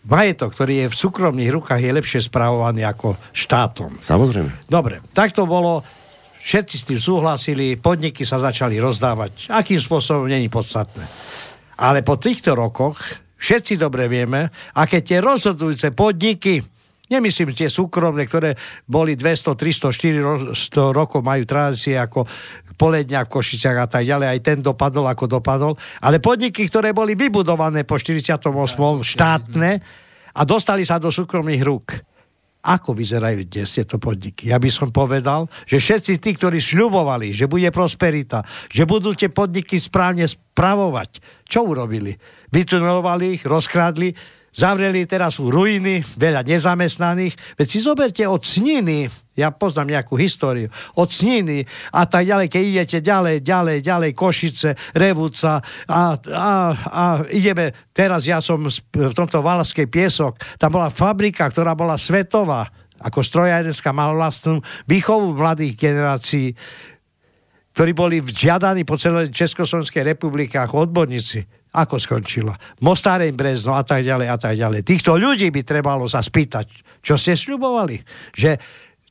[0.08, 4.00] majetok, ktorý je v súkromných rukách, je lepšie správovaný ako štátom.
[4.00, 4.66] Samozrejme.
[4.66, 5.84] Dobre, tak to bolo,
[6.40, 9.52] všetci s tým súhlasili, podniky sa začali rozdávať.
[9.52, 11.04] Akým spôsobom, není podstatné.
[11.78, 12.98] Ale po týchto rokoch
[13.38, 16.77] všetci dobre vieme, aké tie rozhodujúce podniky
[17.08, 18.52] Nemyslím tie súkromné, ktoré
[18.84, 22.28] boli 200, 300, 400 rokov majú tradície ako
[22.76, 24.28] poledňa v Košiciach a tak ďalej.
[24.28, 25.72] Aj ten dopadol, ako dopadol.
[26.04, 28.44] Ale podniky, ktoré boli vybudované po 48.
[29.02, 29.70] štátne
[30.36, 31.96] a dostali sa do súkromných rúk.
[32.58, 34.52] Ako vyzerajú dnes tieto podniky?
[34.52, 39.32] Ja by som povedal, že všetci tí, ktorí šľubovali, že bude prosperita, že budú tie
[39.32, 42.18] podniky správne spravovať, čo urobili?
[42.52, 44.12] Vytunelovali ich, rozkrádli,
[44.48, 47.36] Zavreli teraz sú ruiny, veľa nezamestnaných.
[47.60, 52.62] Veď si zoberte od Sniny, ja poznám nejakú históriu, od Sniny a tak ďalej, keď
[52.64, 59.44] idete ďalej, ďalej, ďalej, Košice, Revúca a, a, a ideme, teraz ja som v tomto
[59.44, 62.66] Valaskej piesok, tam bola fabrika, ktorá bola svetová,
[62.98, 64.58] ako strojárenská, mala vlastnú
[64.90, 66.56] výchovu mladých generácií,
[67.76, 72.56] ktorí boli vžiadaní po celej Československej republike ako odborníci ako skončila.
[72.80, 74.80] Mostáreň, Brezno a tak ďalej a tak ďalej.
[74.84, 76.66] Týchto ľudí by trebalo sa spýtať,
[77.04, 78.00] čo ste sľubovali.
[78.32, 78.50] Že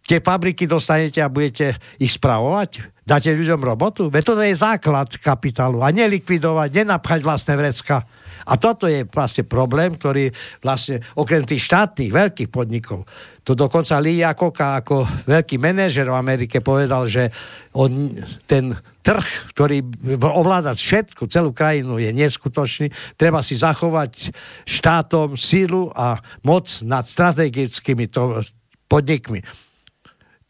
[0.07, 3.03] tie fabriky dostanete a budete ich spravovať?
[3.07, 4.11] Dáte ľuďom robotu?
[4.11, 5.79] Veď to je základ kapitálu.
[5.79, 8.03] A nelikvidovať, nenapchať vlastné vrecka.
[8.47, 10.31] A toto je vlastne problém, ktorý
[10.63, 13.03] vlastne okrem tých štátnych veľkých podnikov,
[13.47, 17.31] to dokonca Lee Koka ako veľký manažer v Amerike povedal, že
[17.71, 18.11] on,
[18.43, 19.87] ten trh, ktorý
[20.19, 22.91] ovláda všetko, celú krajinu, je neskutočný.
[23.15, 24.35] Treba si zachovať
[24.67, 28.43] štátom sílu a moc nad strategickými to,
[28.91, 29.39] podnikmi.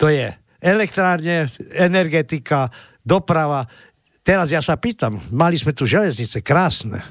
[0.01, 2.73] To je elektrárne, energetika,
[3.05, 3.69] doprava.
[4.25, 7.05] Teraz ja sa pýtam, mali sme tu železnice, krásne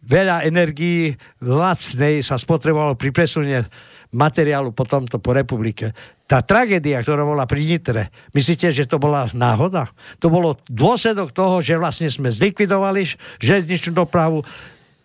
[0.00, 1.12] veľa energií
[1.44, 3.60] lacnej sa spotrebovalo pri presunie
[4.10, 5.94] materiálu po tomto po republike.
[6.26, 9.90] Tá tragédia, ktorá bola pri Nitre, myslíte, že to bola náhoda?
[10.22, 13.06] To bolo dôsledok toho, že vlastne sme zlikvidovali
[13.42, 14.42] železničnú dopravu,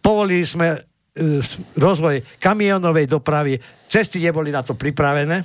[0.02, 0.80] povolili sme e,
[1.78, 3.58] rozvoj kamionovej dopravy,
[3.90, 5.42] cesty neboli na to pripravené,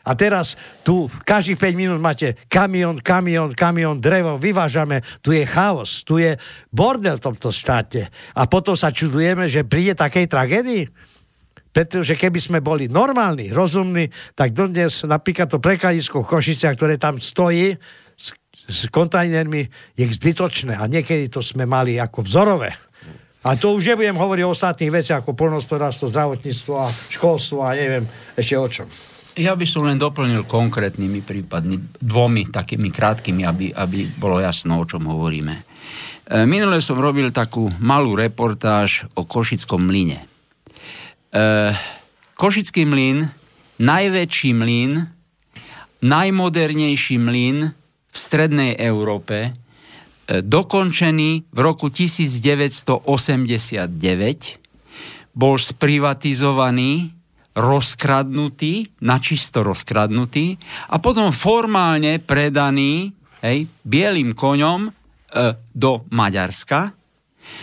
[0.00, 6.00] a teraz tu každých 5 minút máte kamión, kamión, kamión, drevo, vyvážame, tu je chaos,
[6.08, 6.40] tu je
[6.72, 8.08] bordel v tomto štáte.
[8.32, 10.88] A potom sa čudujeme, že príde takej tragédii.
[11.70, 17.22] Pretože keby sme boli normálni, rozumní, tak dodnes napríklad to prekladisko v Košiciach, ktoré tam
[17.22, 17.78] stojí
[18.18, 18.34] s,
[18.66, 20.74] s kontajnermi, je zbytočné.
[20.74, 22.74] A niekedy to sme mali ako vzorové.
[23.40, 28.04] A to už nebudem hovoriť o ostatných veciach ako polnospodárstvo, zdravotníctvo a školstvo a neviem
[28.36, 28.88] ešte o čom.
[29.38, 34.84] Ja by som len doplnil konkrétnymi prípadmi, dvomi takými krátkými, aby, aby bolo jasno, o
[34.84, 35.54] čom hovoríme.
[35.56, 40.29] E, minule som robil takú malú reportáž o Košickom mlyne.
[41.30, 41.70] E,
[42.34, 43.28] Košický mlyn,
[43.78, 45.06] najväčší mlyn,
[46.02, 47.70] najmodernejší mlyn
[48.10, 49.50] v strednej Európe, e,
[50.42, 54.58] dokončený v roku 1989,
[55.30, 57.14] bol sprivatizovaný
[57.54, 60.58] rozkradnutý, načisto rozkradnutý
[60.90, 64.90] a potom formálne predaný hej, bielým koňom e,
[65.70, 66.99] do Maďarska.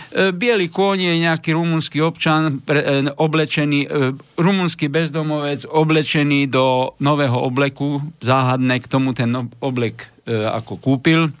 [0.08, 3.88] E, bielý kôň je nejaký rumunský občan pre, e, oblečený, e,
[4.40, 9.30] rumunský bezdomovec oblečený do nového obleku, záhadné k tomu ten
[9.60, 11.32] oblek ako kúpil,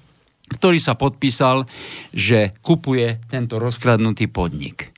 [0.48, 1.68] ktorý sa podpísal,
[2.08, 4.96] že kupuje tento rozkradnutý podnik.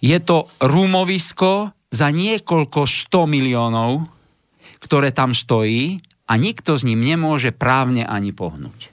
[0.00, 4.10] Je to rumovisko, za niekoľko 100 miliónov,
[4.82, 8.90] ktoré tam stojí a nikto s ním nemôže právne ani pohnúť.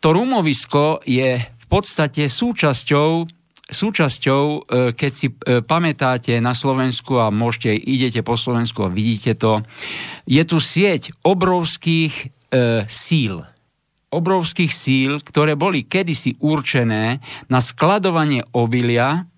[0.00, 1.38] To rumovisko je
[1.70, 3.38] podstate súčasťou
[3.70, 4.58] súčasťou, e,
[4.90, 9.62] keď si e, pamätáte na Slovensku a môžete, idete po Slovensku a vidíte to,
[10.26, 12.26] je tu sieť obrovských e,
[12.90, 13.46] síl.
[14.10, 19.30] Obrovských síl, ktoré boli kedysi určené na skladovanie obilia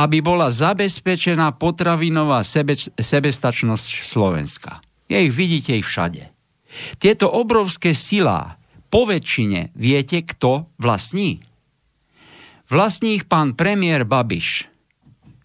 [0.00, 4.80] aby bola zabezpečená potravinová sebe, sebestačnosť Slovenska.
[5.10, 6.30] Je ich, vidíte ich všade.
[7.02, 8.59] Tieto obrovské sila
[8.90, 11.38] po väčšine viete, kto vlastní?
[12.66, 14.66] Vlastní ich pán premiér Babiš.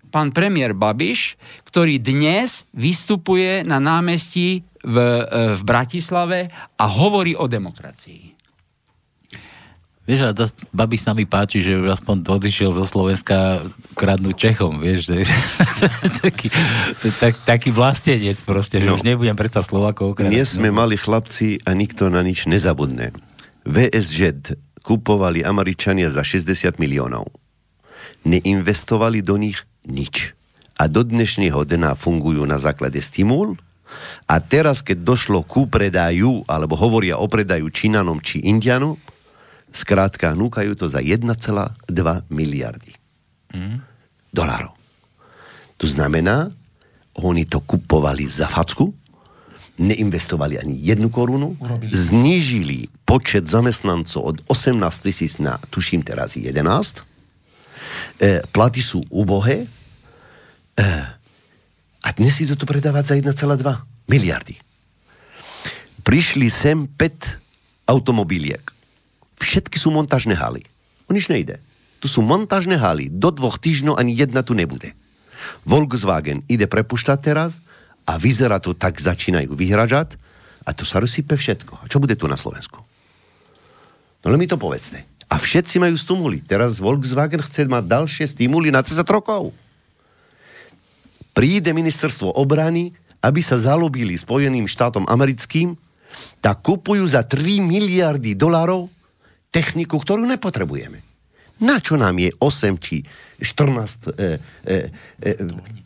[0.09, 5.21] Pán premiér Babiš, ktorý dnes vystupuje na námestí v, e,
[5.57, 8.35] v Bratislave a hovorí o demokracii.
[10.05, 13.57] Vieš, ale to babi sa mi páči, že aspoň odišiel zo Slovenska
[13.97, 15.25] kradnúť Čechom, vieš, že,
[16.29, 16.53] taký,
[17.17, 19.01] tak, taký vlastenec proste, že no.
[19.01, 20.37] už nebudem predsa Slovakov kradnúť.
[20.37, 20.85] Nie sme no.
[20.85, 23.17] mali chlapci a nikto na nič nezabudne.
[23.65, 24.19] VSŽ
[24.85, 27.29] kupovali Američania za 60 miliónov.
[28.25, 30.37] Neinvestovali do nich nič.
[30.77, 33.57] A do dnešného dna fungujú na základe stimul
[34.29, 38.99] a teraz, keď došlo ku predaju, alebo hovoria o predaju Čínanom či Indianom,
[39.75, 41.27] Skrátka, núkajú to za 1,2
[42.31, 42.95] miliardy
[43.51, 43.77] mm.
[44.31, 44.71] dolárov.
[45.75, 46.47] To znamená,
[47.19, 48.95] oni to kupovali za facku,
[49.75, 51.91] neinvestovali ani jednu korunu, Urobili.
[51.91, 57.03] znížili počet zamestnancov od 18 tisíc na, tuším teraz, 11.
[58.19, 59.67] E, platy sú ubohé.
[60.75, 60.87] E,
[62.05, 64.55] a dnes si to predávať za 1,2 miliardy.
[66.05, 68.75] Prišli sem 5 automobiliek
[69.45, 70.65] všetky sú montážne haly.
[71.05, 71.61] O nič nejde.
[72.01, 73.11] Tu sú montážne haly.
[73.13, 74.97] Do dvoch týždňov ani jedna tu nebude.
[75.67, 77.61] Volkswagen ide prepuštať teraz
[78.05, 80.15] a vyzerá to tak, začínajú vyhražať
[80.65, 81.81] a to sa rozsype všetko.
[81.81, 82.81] A čo bude tu na Slovensku?
[84.25, 85.05] No len mi to povedzte.
[85.29, 86.41] A všetci majú stimuly.
[86.41, 89.53] Teraz Volkswagen chce mať ďalšie stimuly na 10 rokov.
[91.33, 92.93] Príde ministerstvo obrany,
[93.25, 95.73] aby sa zalobili Spojeným štátom americkým,
[96.39, 98.87] tak kupujú za 3 miliardy dolarov
[99.49, 101.14] techniku, ktorú nepotrebujeme.
[101.63, 102.99] Na čo nám je 8 či
[103.39, 105.29] 14 e, e, e,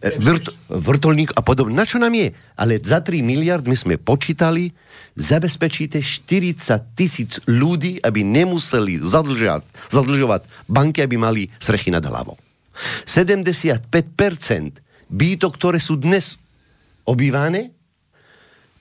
[0.01, 1.78] e, vrt, vrtolník a podobne?
[1.78, 2.34] Na čo nám je?
[2.57, 4.74] Ale za 3 miliard my sme počítali,
[5.13, 12.34] zabezpečíte 40 tisíc ľudí, aby nemuseli zadlžovať, zadlžovať banky, aby mali strechy nad hlavou.
[13.05, 13.93] 75%
[15.09, 16.41] bytok, ktoré sú dnes
[17.05, 17.70] obývané,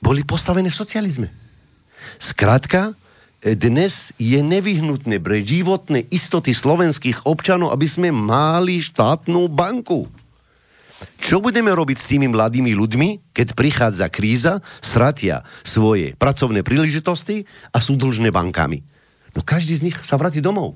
[0.01, 1.29] boli postavené v socializme.
[2.17, 2.95] Skrátka,
[3.39, 10.11] dnes je nevyhnutné pre životné istoty slovenských občanov, aby sme mali štátnu banku.
[11.23, 17.79] Čo budeme robiť s tými mladými ľuďmi, keď prichádza kríza, stratia svoje pracovné príležitosti a
[17.79, 18.83] sú dlžné bankami?
[19.39, 20.75] No každý z nich sa vráti domov.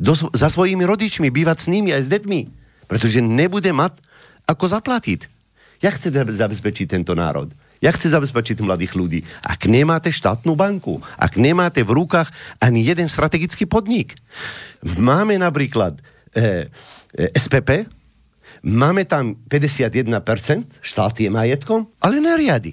[0.00, 2.40] Do, za svojimi rodičmi, bývať s nimi aj s deťmi.
[2.88, 4.00] Pretože nebude mať
[4.48, 5.28] ako zaplatiť.
[5.84, 7.52] Ja chcem zabezpečiť tento národ?
[7.84, 9.20] Ja chci zabezpečiť mladých ľudí.
[9.44, 14.16] Ak nemáte štátnu banku, ak nemáte v rukách ani jeden strategický podnik.
[14.96, 16.00] Máme napríklad
[16.32, 16.72] eh,
[17.12, 17.84] eh SPP,
[18.64, 20.00] máme tam 51%,
[20.80, 22.72] štát je majetkom, ale neriadi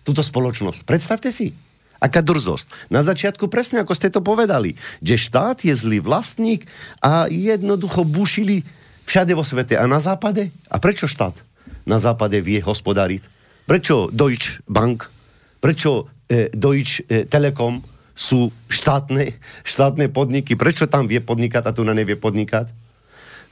[0.00, 0.88] túto spoločnosť.
[0.88, 1.52] Predstavte si.
[2.00, 2.88] Aká drzosť.
[2.88, 6.64] Na začiatku presne ako ste to povedali, že štát je zlý vlastník
[7.04, 8.64] a jednoducho bušili
[9.04, 9.76] všade vo svete.
[9.76, 10.48] A na západe?
[10.72, 11.36] A prečo štát
[11.84, 13.37] na západe vie hospodariť?
[13.68, 15.12] Prečo Deutsche Bank,
[15.60, 17.84] prečo e, Deutsche e, Telekom
[18.16, 22.72] sú štátne, štátne podniky, prečo tam vie podnikať a tu na nevie podnikať?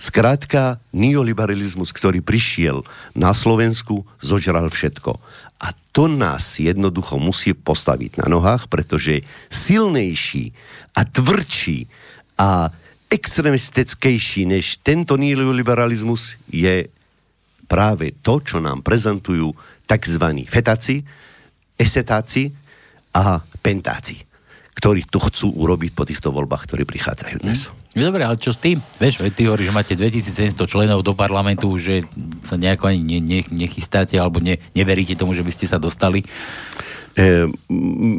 [0.01, 2.81] Skrátka, neoliberalizmus, ktorý prišiel
[3.13, 5.21] na Slovensku, zožral všetko.
[5.61, 9.21] A to nás jednoducho musí postaviť na nohách, pretože
[9.53, 10.57] silnejší
[10.97, 11.89] a tvrdší
[12.41, 12.73] a
[13.13, 16.89] extremistickejší než tento neoliberalizmus je
[17.67, 19.53] práve to, čo nám prezentujú
[19.87, 20.25] tzv.
[20.47, 21.03] fetáci,
[21.77, 22.51] esetáci
[23.13, 24.23] a pentáci,
[24.79, 27.69] ktorí to chcú urobiť po týchto voľbách, ktorí prichádzajú dnes.
[27.71, 27.87] Mm.
[27.97, 28.77] Dobre, ale čo s tým?
[29.01, 32.05] Vieš, ty hovoríš, že máte 2700 členov do parlamentu, že
[32.45, 36.21] sa nejako ani ne, ne, nechystáte alebo ne, neveríte tomu, že by ste sa dostali.
[37.17, 37.49] Ehm,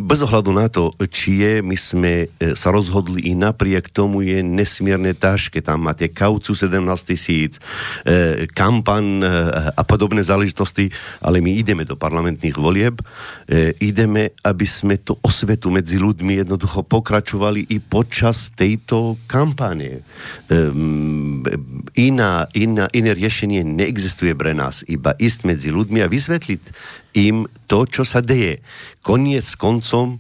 [0.09, 4.41] bez ohľadu na to, či je, my sme e, sa rozhodli i napriek tomu je
[4.41, 5.61] nesmierne ťažké.
[5.61, 7.61] Tam máte kaucu 17 tisíc,
[8.01, 9.29] e, kampan e,
[9.77, 10.89] a podobné záležitosti,
[11.21, 12.99] ale my ideme do parlamentných volieb,
[13.77, 20.01] ideme, aby sme to osvetu medzi ľuďmi jednoducho pokračovali i počas tejto kampane.
[21.95, 26.61] Iná, iná, iné riešenie neexistuje pre nás, iba ísť medzi ľuďmi a vysvetliť
[27.15, 28.59] im to, čo sa deje.
[29.05, 30.19] Koniec koncom,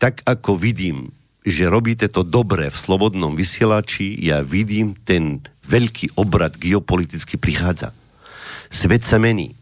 [0.00, 1.12] tak ako vidím,
[1.42, 7.94] že robíte to dobre v slobodnom vysielači, ja vidím ten veľký obrad geopoliticky prichádza.
[8.70, 9.54] Svet sa mení.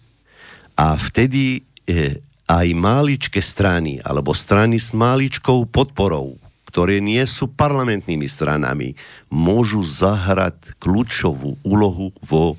[0.77, 6.41] A vtedy e, aj máličké strany, alebo strany s máličkou podporou,
[6.71, 8.95] ktoré nie sú parlamentnými stranami,
[9.27, 12.55] môžu zahrať kľúčovú úlohu vo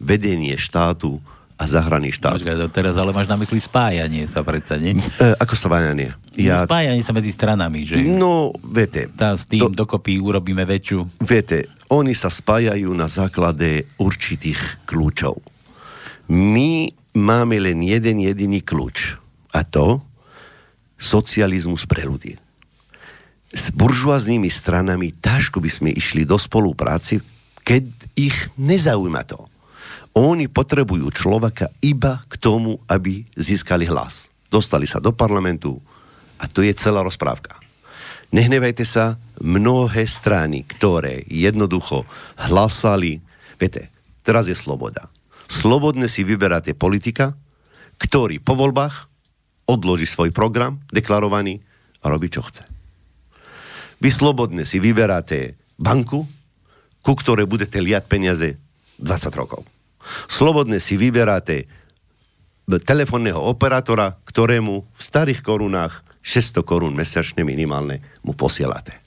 [0.00, 1.20] vedenie štátu
[1.56, 2.40] a zahraný štát.
[2.40, 4.98] Počkaj, teraz ale máš na mysli spájanie sa predsa, nie?
[4.98, 6.16] E, ako spájanie?
[6.34, 6.64] Ja...
[6.64, 8.00] Spájanie sa medzi stranami, že...
[8.02, 9.06] No, viete.
[9.14, 9.86] Tá, s tým to...
[9.86, 11.22] dokopy urobíme väčšiu...
[11.22, 15.38] Viete, oni sa spájajú na základe určitých kľúčov.
[16.32, 19.20] My máme len jeden jediný kľúč.
[19.52, 20.00] A to
[20.96, 22.40] socializmus pre ľudí.
[23.52, 27.20] S buržuaznými stranami ťažko by sme išli do spolupráci,
[27.60, 27.84] keď
[28.16, 29.51] ich nezaujíma to.
[30.12, 34.28] Oni potrebujú človeka iba k tomu, aby získali hlas.
[34.52, 35.80] Dostali sa do parlamentu
[36.36, 37.56] a to je celá rozprávka.
[38.32, 42.08] Nehnevajte sa, mnohé strany, ktoré jednoducho
[42.48, 43.20] hlasali,
[43.60, 43.92] viete,
[44.24, 45.08] teraz je sloboda.
[45.52, 47.36] Slobodne si vyberáte politika,
[48.00, 49.08] ktorý po voľbách
[49.68, 51.60] odloží svoj program deklarovaný
[52.00, 52.64] a robí, čo chce.
[54.00, 56.24] Vy slobodne si vyberáte banku,
[57.04, 58.48] ku ktorej budete liať peniaze
[58.98, 59.62] 20 rokov.
[60.26, 61.66] Slobodne si vyberáte
[62.66, 69.02] telefónneho operátora, ktorému v starých korunách 600 korún mesačne minimálne mu posielate.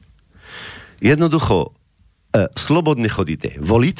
[0.99, 1.71] Jednoducho,
[2.35, 3.97] e, slobodne chodíte voliť,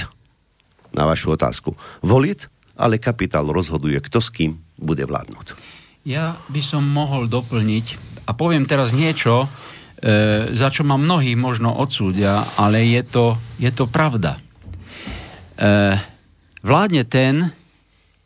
[0.96, 2.40] na vašu otázku, voliť,
[2.80, 5.56] ale kapitál rozhoduje, kto s kým bude vládnuť.
[6.06, 7.86] Ja by som mohol doplniť
[8.28, 9.48] a poviem teraz niečo, e,
[10.52, 13.26] za čo ma mnohí možno odsúdia, ale je to,
[13.58, 14.38] je to pravda.
[15.56, 16.15] E,
[16.66, 17.54] vládne ten,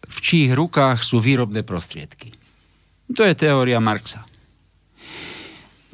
[0.08, 2.32] v čích rukách sú výrobné prostriedky.
[3.12, 4.24] To je teória Marxa.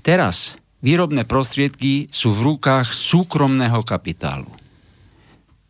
[0.05, 4.53] Teraz výrobné prostriedky sú v rukách súkromného kapitálu.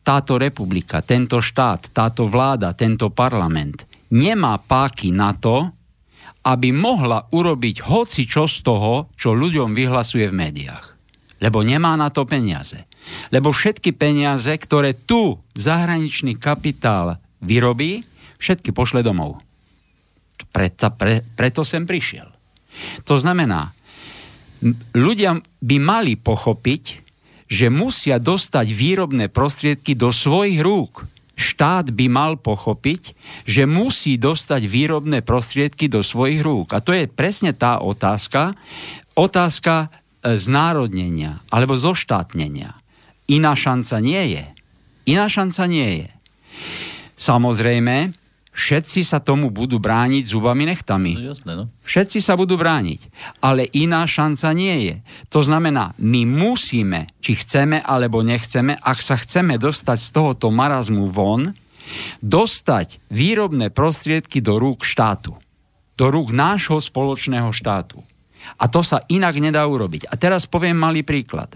[0.06, 5.72] Táto republika, tento štát, táto vláda, tento parlament nemá páky na to,
[6.46, 10.86] aby mohla urobiť hoci čo z toho, čo ľuďom vyhlasuje v médiách.
[11.42, 12.86] Lebo nemá na to peniaze.
[13.30, 18.06] Lebo všetky peniaze, ktoré tu zahraničný kapitál vyrobí,
[18.42, 19.42] všetky pošle domov.
[20.52, 22.28] Preto, pre, preto sem prišiel.
[23.08, 23.72] To znamená,
[24.96, 27.06] ľudia by mali pochopiť,
[27.46, 31.06] že musia dostať výrobné prostriedky do svojich rúk.
[31.36, 33.12] Štát by mal pochopiť,
[33.44, 36.72] že musí dostať výrobné prostriedky do svojich rúk.
[36.72, 38.56] A to je presne tá otázka,
[39.20, 39.92] otázka
[40.24, 42.85] e, znárodnenia alebo zoštátnenia.
[43.26, 44.46] Iná šanca nie je.
[45.10, 46.10] Iná šanca nie je.
[47.16, 48.14] Samozrejme,
[48.56, 51.14] všetci sa tomu budú brániť zubami nechtami.
[51.18, 51.64] No, jasné, no.
[51.84, 53.12] Všetci sa budú brániť.
[53.42, 54.96] Ale iná šanca nie je.
[55.34, 61.08] To znamená, my musíme, či chceme alebo nechceme, ak sa chceme dostať z tohoto marazmu
[61.10, 61.54] von,
[62.22, 65.38] dostať výrobné prostriedky do rúk štátu.
[65.96, 68.04] Do rúk nášho spoločného štátu.
[68.56, 70.10] A to sa inak nedá urobiť.
[70.10, 71.52] A teraz poviem malý príklad.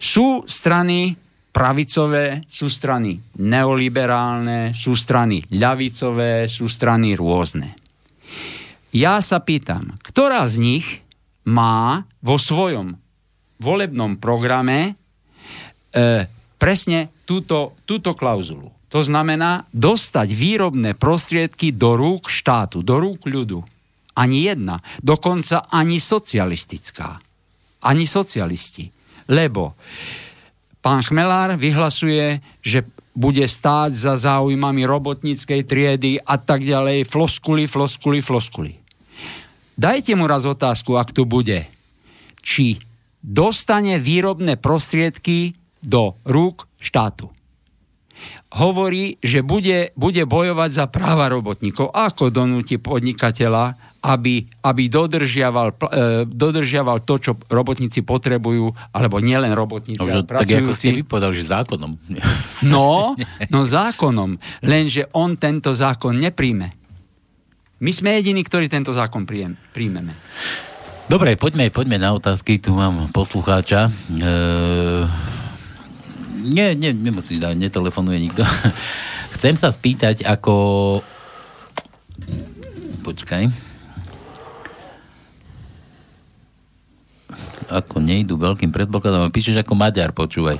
[0.00, 1.14] Sú strany
[1.54, 7.78] pravicové, sú strany neoliberálne, sú strany ľavicové, sú strany rôzne.
[8.90, 10.86] Ja sa pýtam, ktorá z nich
[11.46, 12.98] má vo svojom
[13.62, 14.98] volebnom programe
[15.94, 16.26] e,
[16.58, 18.70] presne túto, túto klauzulu.
[18.90, 23.66] To znamená dostať výrobné prostriedky do rúk štátu, do rúk ľudu.
[24.14, 24.78] Ani jedna.
[25.02, 27.18] Dokonca ani socialistická.
[27.84, 28.88] Ani socialisti.
[29.28, 29.74] Lebo
[30.78, 37.06] pán Chmelár vyhlasuje, že bude stáť za záujmami robotníckej triedy a tak ďalej.
[37.06, 38.72] Floskuli, floskuli, floskuli.
[39.74, 41.66] Dajte mu raz otázku, ak tu bude.
[42.42, 42.78] Či
[43.22, 47.34] dostane výrobné prostriedky do rúk štátu
[48.54, 51.90] hovorí, že bude, bude bojovať za práva robotníkov.
[51.90, 60.04] Ako donúti podnikateľa, aby, aby dodržiaval, e, dodržiaval to, čo robotníci potrebujú, alebo nielen robotníci,
[60.04, 61.96] no, ale Tak ako ste vypovedal, že zákonom.
[62.64, 63.12] No,
[63.52, 64.40] no zákonom.
[64.64, 66.72] Lenže on tento zákon nepríjme.
[67.80, 70.16] My sme jediní, ktorí tento zákon príjmeme.
[71.04, 72.56] Dobre, poďme, poďme na otázky.
[72.56, 73.92] Tu mám poslucháča.
[74.08, 75.34] E-
[76.44, 78.44] nie, nie, nemusíš dať, netelefonuje nikto.
[79.40, 80.52] Chcem sa spýtať, ako...
[83.04, 83.63] Počkaj.
[87.70, 89.32] Ako nejdu veľkým predpokladom.
[89.32, 90.58] Píšeš ako Maďar, počúvaj.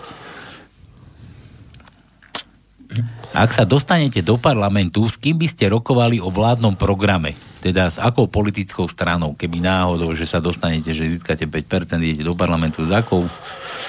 [3.35, 7.35] Ak sa dostanete do parlamentu, s kým by ste rokovali o vládnom programe?
[7.59, 12.39] Teda s akou politickou stranou, keby náhodou, že sa dostanete, že získate 5%, idete do
[12.39, 13.27] parlamentu, s akou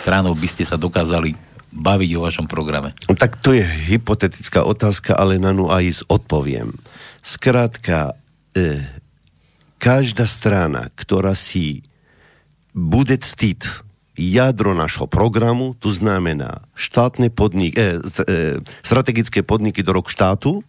[0.01, 1.38] stranou by ste sa dokázali
[1.70, 2.97] baviť o vašom programe?
[3.05, 6.74] Tak to je hypotetická otázka, ale na ňu aj odpoviem.
[7.22, 8.18] Skrátka,
[8.57, 8.82] e,
[9.78, 11.86] každá strana, ktorá si
[12.76, 20.11] bude ctiť jadro našho programu, to znamená štátne podniky, e, e, strategické podniky do rok
[20.11, 20.63] štátu,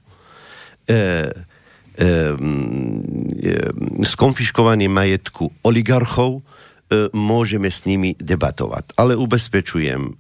[4.07, 6.43] skonfiškovanie majetku oligarchov,
[6.87, 8.95] e, môžeme s nimi debatovať.
[8.95, 10.13] Ale ubezpečujem e,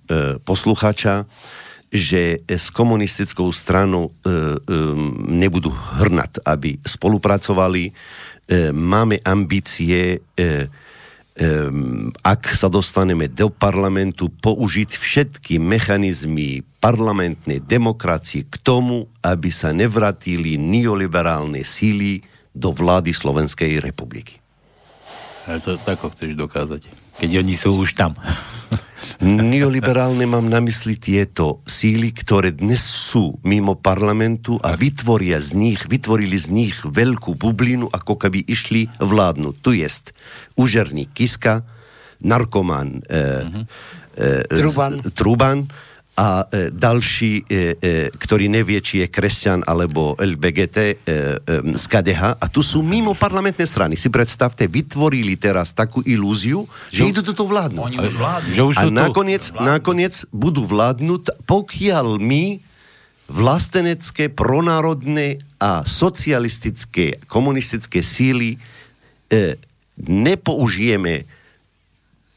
[0.43, 1.28] posluchača,
[1.93, 4.34] že s komunistickou stranou e, e,
[5.30, 7.84] nebudú hrnať, aby spolupracovali.
[7.87, 7.93] E,
[8.74, 10.66] máme ambície, e,
[11.37, 11.68] e,
[12.24, 20.57] ak sa dostaneme do parlamentu, použiť všetky mechanizmy parlamentnej demokracie k tomu, aby sa nevratili
[20.57, 22.24] neoliberálne síly
[22.57, 24.41] do vlády Slovenskej republiky.
[25.47, 28.14] A to tako chceš dokázať, keď oni sú už tam.
[29.24, 35.80] Neoliberálne mám na mysli tieto síly, ktoré dnes sú mimo parlamentu a vytvoria z nich,
[35.88, 39.56] vytvorili z nich veľkú bublinu, ako keby išli vládnu.
[39.64, 40.12] Tu jest
[40.60, 41.64] užerník Kiska,
[42.20, 43.64] narkoman eh, uh-huh.
[44.20, 45.00] eh, Truban.
[45.16, 45.58] Truban
[46.16, 50.96] a e, další, e, e, ktorý nevie, či je kresťan alebo LBGT e, e,
[51.76, 52.40] z KDH.
[52.40, 54.00] A tu sú mimo parlamentné strany.
[54.00, 57.92] Si predstavte, vytvorili teraz takú ilúziu, že, že idú do toho vládnuť.
[57.92, 58.48] Oni už vládnu.
[58.56, 62.64] Že už a nakoniec, nakoniec budú vládnuť, pokiaľ my
[63.28, 68.56] vlastenecké, pronárodné a socialistické, komunistické síly
[69.28, 69.58] e,
[70.00, 71.28] nepoužijeme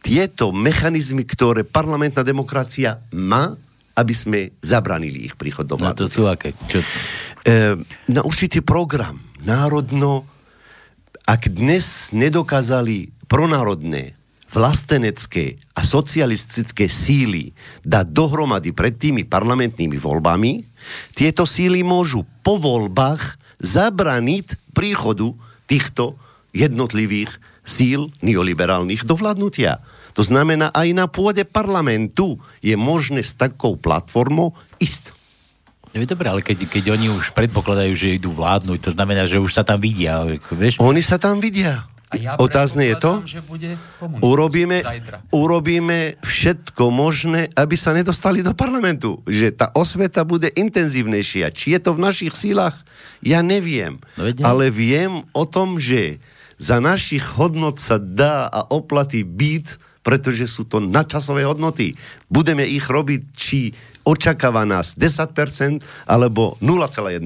[0.03, 3.55] tieto mechanizmy, ktoré parlamentná demokracia má
[3.99, 5.91] aby sme zabranili ich príchod do vlády.
[5.91, 6.55] No to sú aké?
[6.71, 6.79] Čo?
[6.79, 7.75] E,
[8.07, 10.23] na určitý program, národno,
[11.27, 14.15] ak dnes nedokázali pronárodné,
[14.49, 17.53] vlastenecké a socialistické síly
[17.85, 20.65] dať dohromady pred tými parlamentnými voľbami,
[21.13, 25.29] tieto síly môžu po voľbách zabraniť príchodu
[25.69, 26.17] týchto
[26.49, 27.29] jednotlivých
[27.61, 29.85] síl neoliberálnych do vládnutia.
[30.19, 35.15] To znamená, aj na pôde parlamentu je možné s takou platformou ísť.
[35.95, 39.55] Je dobre, ale keď, keď oni už predpokladajú, že idú vládnuť, to znamená, že už
[39.55, 40.19] sa tam vidia.
[40.51, 40.75] Vieš?
[40.83, 41.87] Oni sa tam vidia.
[42.11, 43.79] A ja Otázne je to, že bude
[44.19, 44.83] urobíme,
[45.31, 49.23] urobíme všetko možné, aby sa nedostali do parlamentu.
[49.23, 51.47] Že tá osveta bude intenzívnejšia.
[51.55, 52.75] Či je to v našich sílach,
[53.23, 54.03] ja neviem.
[54.19, 56.19] No, ale viem o tom, že
[56.59, 61.93] za našich hodnot sa dá a oplatí byt pretože sú to nadčasové hodnoty.
[62.31, 63.75] Budeme ich robiť, či
[64.07, 67.21] očakáva nás 10% alebo 0,1%.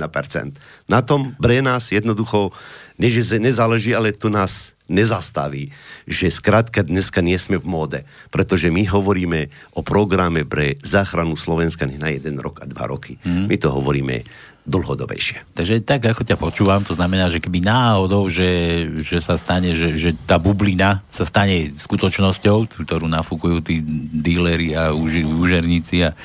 [0.89, 2.51] Na tom pre nás jednoducho
[2.99, 5.71] než nezáleží, ale to nás nezastaví,
[6.05, 7.99] že skrátka dneska nie sme v móde,
[8.29, 13.15] pretože my hovoríme o programe pre záchranu Slovenska na jeden rok a dva roky.
[13.23, 13.47] Mm.
[13.47, 14.27] My to hovoríme
[14.63, 15.43] dlhodobejšie.
[15.51, 19.99] Takže tak, ako ťa počúvam, to znamená, že keby náhodou, že, že sa stane, že,
[19.99, 26.15] že tá bublina sa stane skutočnosťou, ktorú nafúkujú tí díleri a už, užerníci a,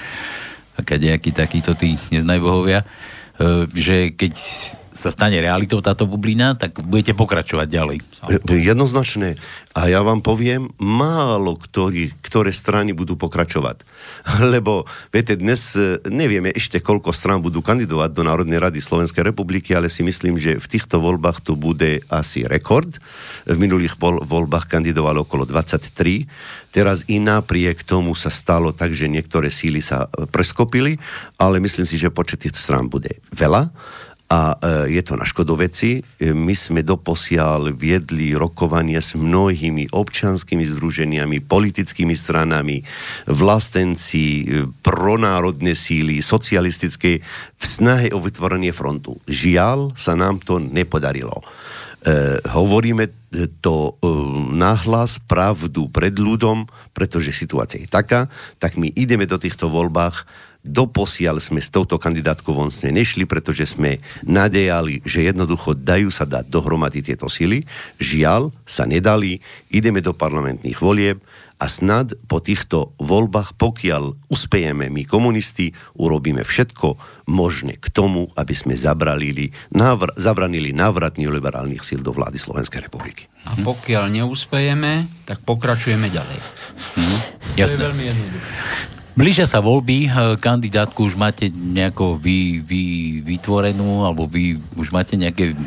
[0.79, 2.87] a nejakí takíto tí neznajbohovia, e,
[3.75, 4.35] že keď
[4.99, 7.99] sa stane realitou táto bublina, tak budete pokračovať ďalej.
[8.51, 9.39] Jednoznačne.
[9.79, 13.87] A ja vám poviem, málo ktorý, ktoré strany budú pokračovať.
[14.53, 19.79] Lebo, viete, dnes e, nevieme ešte, koľko strán budú kandidovať do Národnej rady Slovenskej republiky,
[19.79, 22.99] ale si myslím, že v týchto voľbách to bude asi rekord.
[23.47, 26.27] V minulých voľbách kandidovalo okolo 23.
[26.75, 30.99] Teraz i napriek tomu sa stalo tak, že niektoré síly sa e, preskopili,
[31.39, 33.71] ale myslím si, že počet tých strán bude veľa
[34.29, 36.05] a e, je to na škodu veci.
[36.21, 42.85] E, my sme doposiaľ viedli rokovania s mnohými občanskými združeniami, politickými stranami,
[43.25, 44.45] vlastenci, e,
[44.85, 47.25] pronárodné síly, socialistické
[47.57, 49.17] v snahe o vytvorenie frontu.
[49.25, 51.41] Žiaľ sa nám to nepodarilo.
[51.99, 53.11] E, hovoríme
[53.59, 54.07] to e,
[54.55, 58.31] nahlas, pravdu pred ľudom, pretože situácia je taká,
[58.63, 60.23] tak my ideme do týchto voľbách
[60.69, 66.53] Doposiaľ sme s touto kandidátkou vonstne nešli, pretože sme nadejali, že jednoducho dajú sa dať
[66.53, 67.65] dohromady tieto sily.
[67.97, 69.41] Žiaľ, sa nedali,
[69.73, 71.25] ideme do parlamentných volieb
[71.59, 76.95] a snad po týchto voľbách, pokiaľ uspejeme my komunisti, urobíme všetko
[77.33, 83.27] možné k tomu, aby sme zabranili, návr- zabranili návrat neoliberálnych síl do vlády Slovenskej republiky.
[83.43, 86.39] A pokiaľ neúspejeme, tak pokračujeme ďalej.
[86.95, 87.17] Mhm.
[87.59, 87.75] Jasné.
[87.75, 88.98] To je veľmi jednoduché.
[89.19, 92.83] Blížia sa voľby, e, kandidátku už máte nejako vy, vy,
[93.27, 95.59] vytvorenú, alebo vy už máte nejaké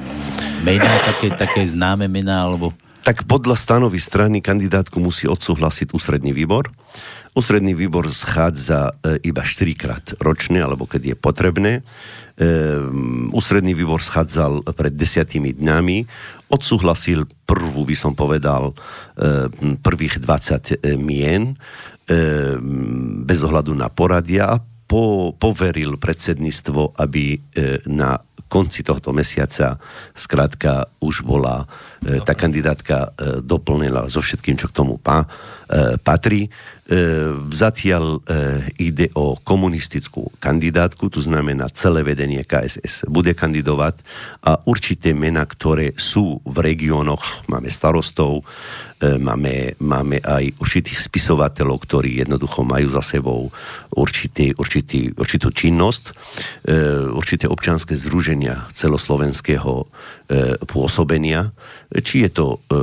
[0.63, 2.71] mená, také, také známe mená, alebo...
[3.03, 6.71] Tak podľa stanovy strany kandidátku musí odsúhlasiť ústredný výbor.
[7.35, 11.71] Ústredný výbor schádza e, iba 4 krát ročne, alebo keď je potrebné.
[11.75, 12.47] E,
[13.35, 16.07] ústredný výbor schádzal pred desiatými dňami,
[16.47, 18.71] odsúhlasil prvú, by som povedal,
[19.83, 22.00] prvých 20 mien Ehm,
[23.23, 24.59] bez ohľadu na poradia
[24.91, 27.39] po, poveril predsedníctvo, aby e,
[27.87, 28.19] na
[28.51, 29.79] konci tohto mesiaca
[30.11, 31.63] skrátka už bola
[32.03, 36.51] e, tá kandidátka e, doplnila so všetkým, čo k tomu pa, e, patrí.
[36.51, 36.99] E,
[37.55, 38.35] zatiaľ e,
[38.83, 44.03] ide o komunistickú kandidátku, to znamená celé vedenie KSS bude kandidovať
[44.43, 48.43] a určité mena, ktoré sú v regiónoch, máme starostov,
[49.01, 53.49] máme, máme aj určitých spisovateľov, ktorí jednoducho majú za sebou
[53.97, 56.03] určitý, určitý, určitú činnosť,
[56.69, 56.73] e,
[57.09, 59.85] určité občanské združenia celoslovenského e,
[60.69, 61.49] pôsobenia,
[62.05, 62.77] či je to, e,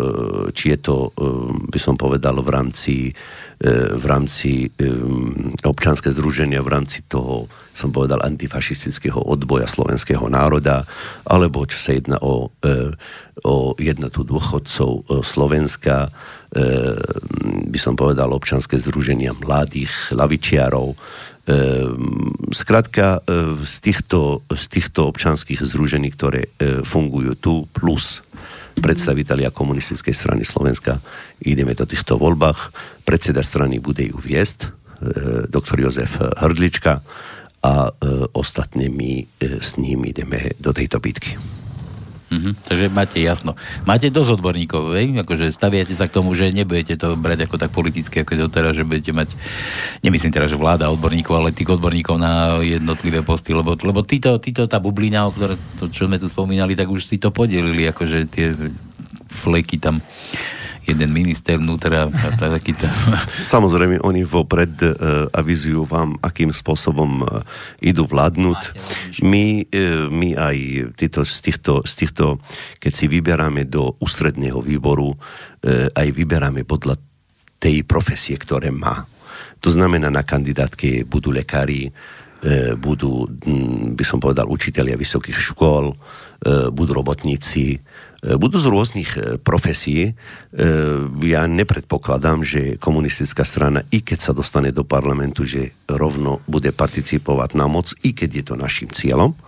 [0.53, 1.21] či je to e,
[1.71, 2.95] by som povedal, v rámci
[3.59, 4.71] E, v rámci
[5.67, 10.87] občanské združenia, v rámci toho, som povedal, antifašistického odboja slovenského národa,
[11.27, 12.95] alebo čo sa jedná o, e,
[13.43, 15.11] o jednotu dôchodcov
[16.09, 16.13] e,
[17.69, 20.97] by som povedal, občanské združenia mladých lavičiarov,
[22.53, 23.25] Skrátka,
[23.65, 26.53] z týchto, z týchto občanských združení, ktoré
[26.85, 28.21] fungujú tu, plus
[28.79, 31.03] predstavitelia komunistickej strany Slovenska.
[31.43, 32.73] Ideme do týchto voľbách.
[33.03, 34.69] Predseda strany bude ju viesť, e,
[35.51, 37.03] doktor Jozef Hrdlička
[37.63, 37.93] a e,
[38.33, 39.25] ostatne my e,
[39.59, 41.37] s ním ideme do tejto bitky.
[42.29, 43.57] Mm-hmm, takže máte jasno.
[43.89, 45.17] Máte dosť odborníkov, vej?
[45.17, 48.77] akože staviate sa k tomu, že nebudete to brať ako tak politicky, ako to teraz,
[48.77, 49.33] že budete mať,
[50.05, 54.69] nemyslím teraz, že vláda odborníkov, ale tých odborníkov na jednotlivé posty, lebo, lebo títo, títo
[54.69, 58.29] tá bublina, o ktoré, to, čo sme tu spomínali, tak už si to podelili, akože
[58.29, 58.53] tie
[59.33, 60.05] fleky tam
[60.89, 62.89] jeden minister vnútra a takýto.
[63.29, 67.45] Samozrejme, oni vopred uh, avizujú vám, akým spôsobom uh,
[67.85, 68.61] idú vládnuť.
[69.21, 70.57] My, uh, my aj
[70.97, 72.41] týto, z, týchto, z týchto,
[72.81, 76.97] keď si vyberáme do ústredného výboru, uh, aj vyberáme podľa
[77.61, 79.05] tej profesie, ktoré má.
[79.61, 81.91] To znamená, na kandidátke budú lekári,
[82.79, 83.27] budú,
[83.99, 85.91] by som povedal, učiteľia vysokých škôl,
[86.71, 87.83] budú robotníci,
[88.19, 90.11] budú z rôznych e, profesí.
[90.11, 90.13] E,
[91.23, 97.55] ja nepredpokladám, že komunistická strana, i keď sa dostane do parlamentu, že rovno bude participovať
[97.55, 99.39] na moc, i keď je to našim cieľom.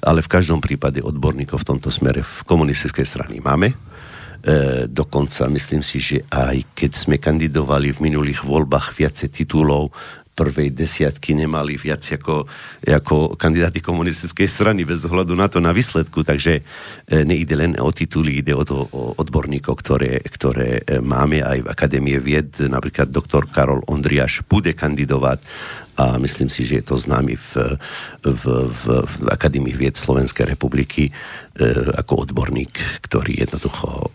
[0.00, 3.72] Ale v každom prípade odborníkov v tomto smere v komunistickej strany máme.
[4.86, 9.90] dokonca myslím si, že aj keď sme kandidovali v minulých voľbách viacej titulov,
[10.36, 12.44] prvej desiatky nemali viac ako,
[12.84, 16.20] ako kandidáti komunistickej strany bez ohľadu na to, na výsledku.
[16.20, 16.62] Takže e,
[17.24, 21.70] nejde len o tituly, ide o, to, o odborníkov, ktoré, ktoré e, máme aj v
[21.72, 22.52] Akadémie vied.
[22.60, 25.40] Napríklad doktor Karol Ondriaš bude kandidovať
[25.96, 27.80] a myslím si, že je to známy v,
[28.20, 31.12] v, v, v Akadémii vied Slovenskej republiky e,
[31.96, 32.76] ako odborník,
[33.08, 34.12] ktorý jednoducho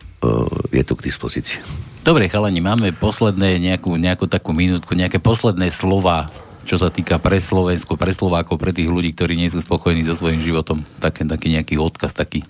[0.70, 1.91] je tu k dispozícii.
[2.02, 6.34] Dobre, chalani, máme posledné nejakú, nejakú takú minútku, nejaké posledné slova,
[6.66, 10.18] čo sa týka pre Slovensko, pre Slovákov, pre tých ľudí, ktorí nie sú spokojní so
[10.18, 10.82] svojím životom.
[10.98, 12.42] Taký, taký nejaký odkaz, taký.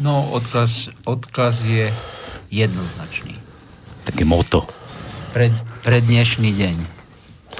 [0.00, 1.92] No, odkaz, odkaz je
[2.48, 3.36] jednoznačný.
[4.08, 4.64] Také moto.
[5.36, 5.52] Pre,
[5.84, 6.76] pre dnešný deň,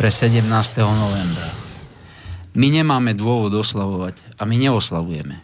[0.00, 0.48] pre 17.
[0.80, 1.48] novembra.
[2.56, 5.43] My nemáme dôvod oslavovať a my neoslavujeme.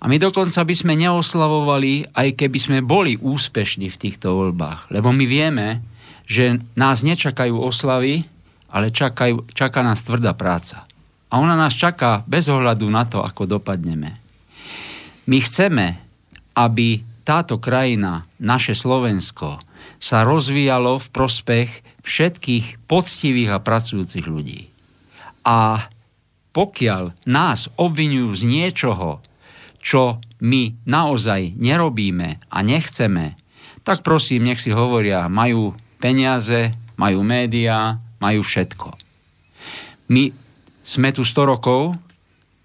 [0.00, 4.88] A my dokonca by sme neoslavovali, aj keby sme boli úspešní v týchto voľbách.
[4.88, 5.84] Lebo my vieme,
[6.24, 8.24] že nás nečakajú oslavy,
[8.72, 10.88] ale čakajú, čaká nás tvrdá práca.
[11.28, 14.16] A ona nás čaká bez ohľadu na to, ako dopadneme.
[15.28, 16.00] My chceme,
[16.56, 19.60] aby táto krajina, naše Slovensko,
[20.00, 21.68] sa rozvíjalo v prospech
[22.02, 24.72] všetkých poctivých a pracujúcich ľudí.
[25.44, 25.86] A
[26.50, 29.22] pokiaľ nás obvinujú z niečoho,
[29.80, 33.36] čo my naozaj nerobíme a nechceme,
[33.82, 38.92] tak prosím, nech si hovoria, majú peniaze, majú médiá, majú všetko.
[40.12, 40.32] My
[40.84, 41.96] sme tu 100 rokov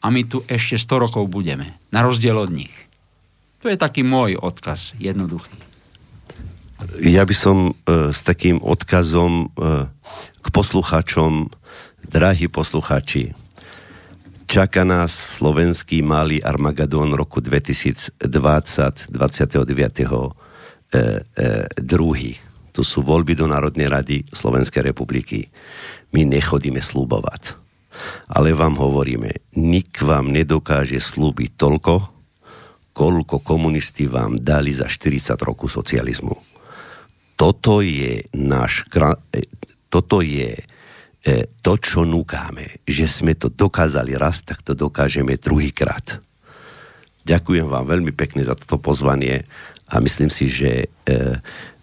[0.03, 2.73] a my tu ešte 100 rokov budeme, na rozdiel od nich.
[3.63, 5.49] To je taký môj odkaz, jednoduchý.
[7.01, 9.89] Ja by som e, s takým odkazom e,
[10.43, 11.49] k poslucháčom,
[12.05, 13.33] drahí poslucháči,
[14.55, 19.11] Čaká nás slovenský malý Armagedon roku 2020, 29.
[19.11, 21.03] E, e,
[21.75, 22.39] druhý.
[22.71, 25.51] Tu sú voľby do Národnej rady Slovenskej republiky.
[26.15, 27.51] My nechodíme slúbovať.
[28.31, 31.95] Ale vám hovoríme, nik vám nedokáže slúbiť toľko,
[32.95, 36.31] koľko komunisti vám dali za 40 rokov socializmu.
[37.35, 38.87] Toto je náš,
[39.35, 39.43] e,
[39.91, 40.55] toto je
[41.65, 46.21] to, čo núkáme, že sme to dokázali raz, tak to dokážeme druhýkrát.
[47.25, 49.49] Ďakujem vám veľmi pekne za toto pozvanie
[49.89, 51.17] a myslím si, že, e,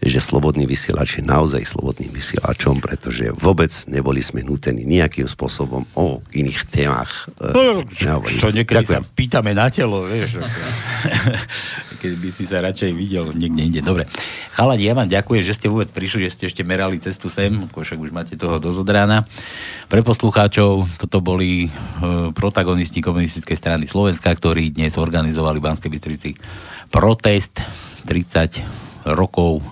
[0.03, 6.19] že slobodný vysielač je naozaj slobodným vysielačom, pretože vôbec neboli sme nutení nejakým spôsobom o
[6.35, 7.31] iných témach.
[7.39, 9.03] E, no, čo niekedy Ďakujem.
[9.03, 10.39] sa pýtame na telo, vieš.
[12.03, 13.79] Keď by si sa radšej videl niekde inde.
[13.79, 14.11] Dobre.
[14.51, 17.99] Chalani, ja vám ďakujem, že ste vôbec prišli, že ste ešte merali cestu sem, však
[18.03, 19.23] už máte toho dosť od rána.
[19.87, 21.71] Pre poslucháčov, toto boli e,
[22.35, 26.35] protagonisti komunistickej strany Slovenska, ktorí dnes organizovali v Banskej Bystrici
[26.91, 27.63] protest
[28.11, 29.63] 30 rokov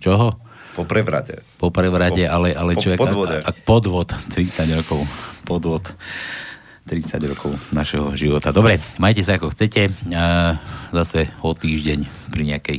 [0.00, 0.40] čoho?
[0.72, 1.44] Po prevrate.
[1.60, 3.36] Po prevrate, po, ale, ale po podvode.
[3.44, 5.04] Ak, podvod, 30 rokov,
[5.44, 5.84] podvod.
[6.86, 8.54] 30 rokov našeho života.
[8.54, 9.92] Dobre, majte sa ako chcete.
[10.90, 12.00] Zase o týždeň
[12.32, 12.78] pri nejakej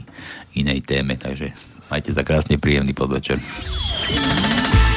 [0.58, 1.54] inej téme, takže
[1.88, 3.40] majte sa krásne príjemný podvečer.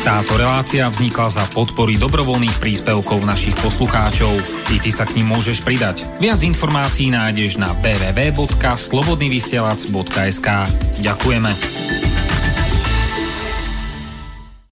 [0.04, 4.36] Táto relácia vznikla za podpory dobrovoľných príspevkov našich poslucháčov.
[4.76, 6.04] I ty sa k ním môžeš pridať.
[6.20, 10.48] Viac informácií nájdeš na www.slobodnyvysielac.sk
[11.00, 12.13] Ďakujeme.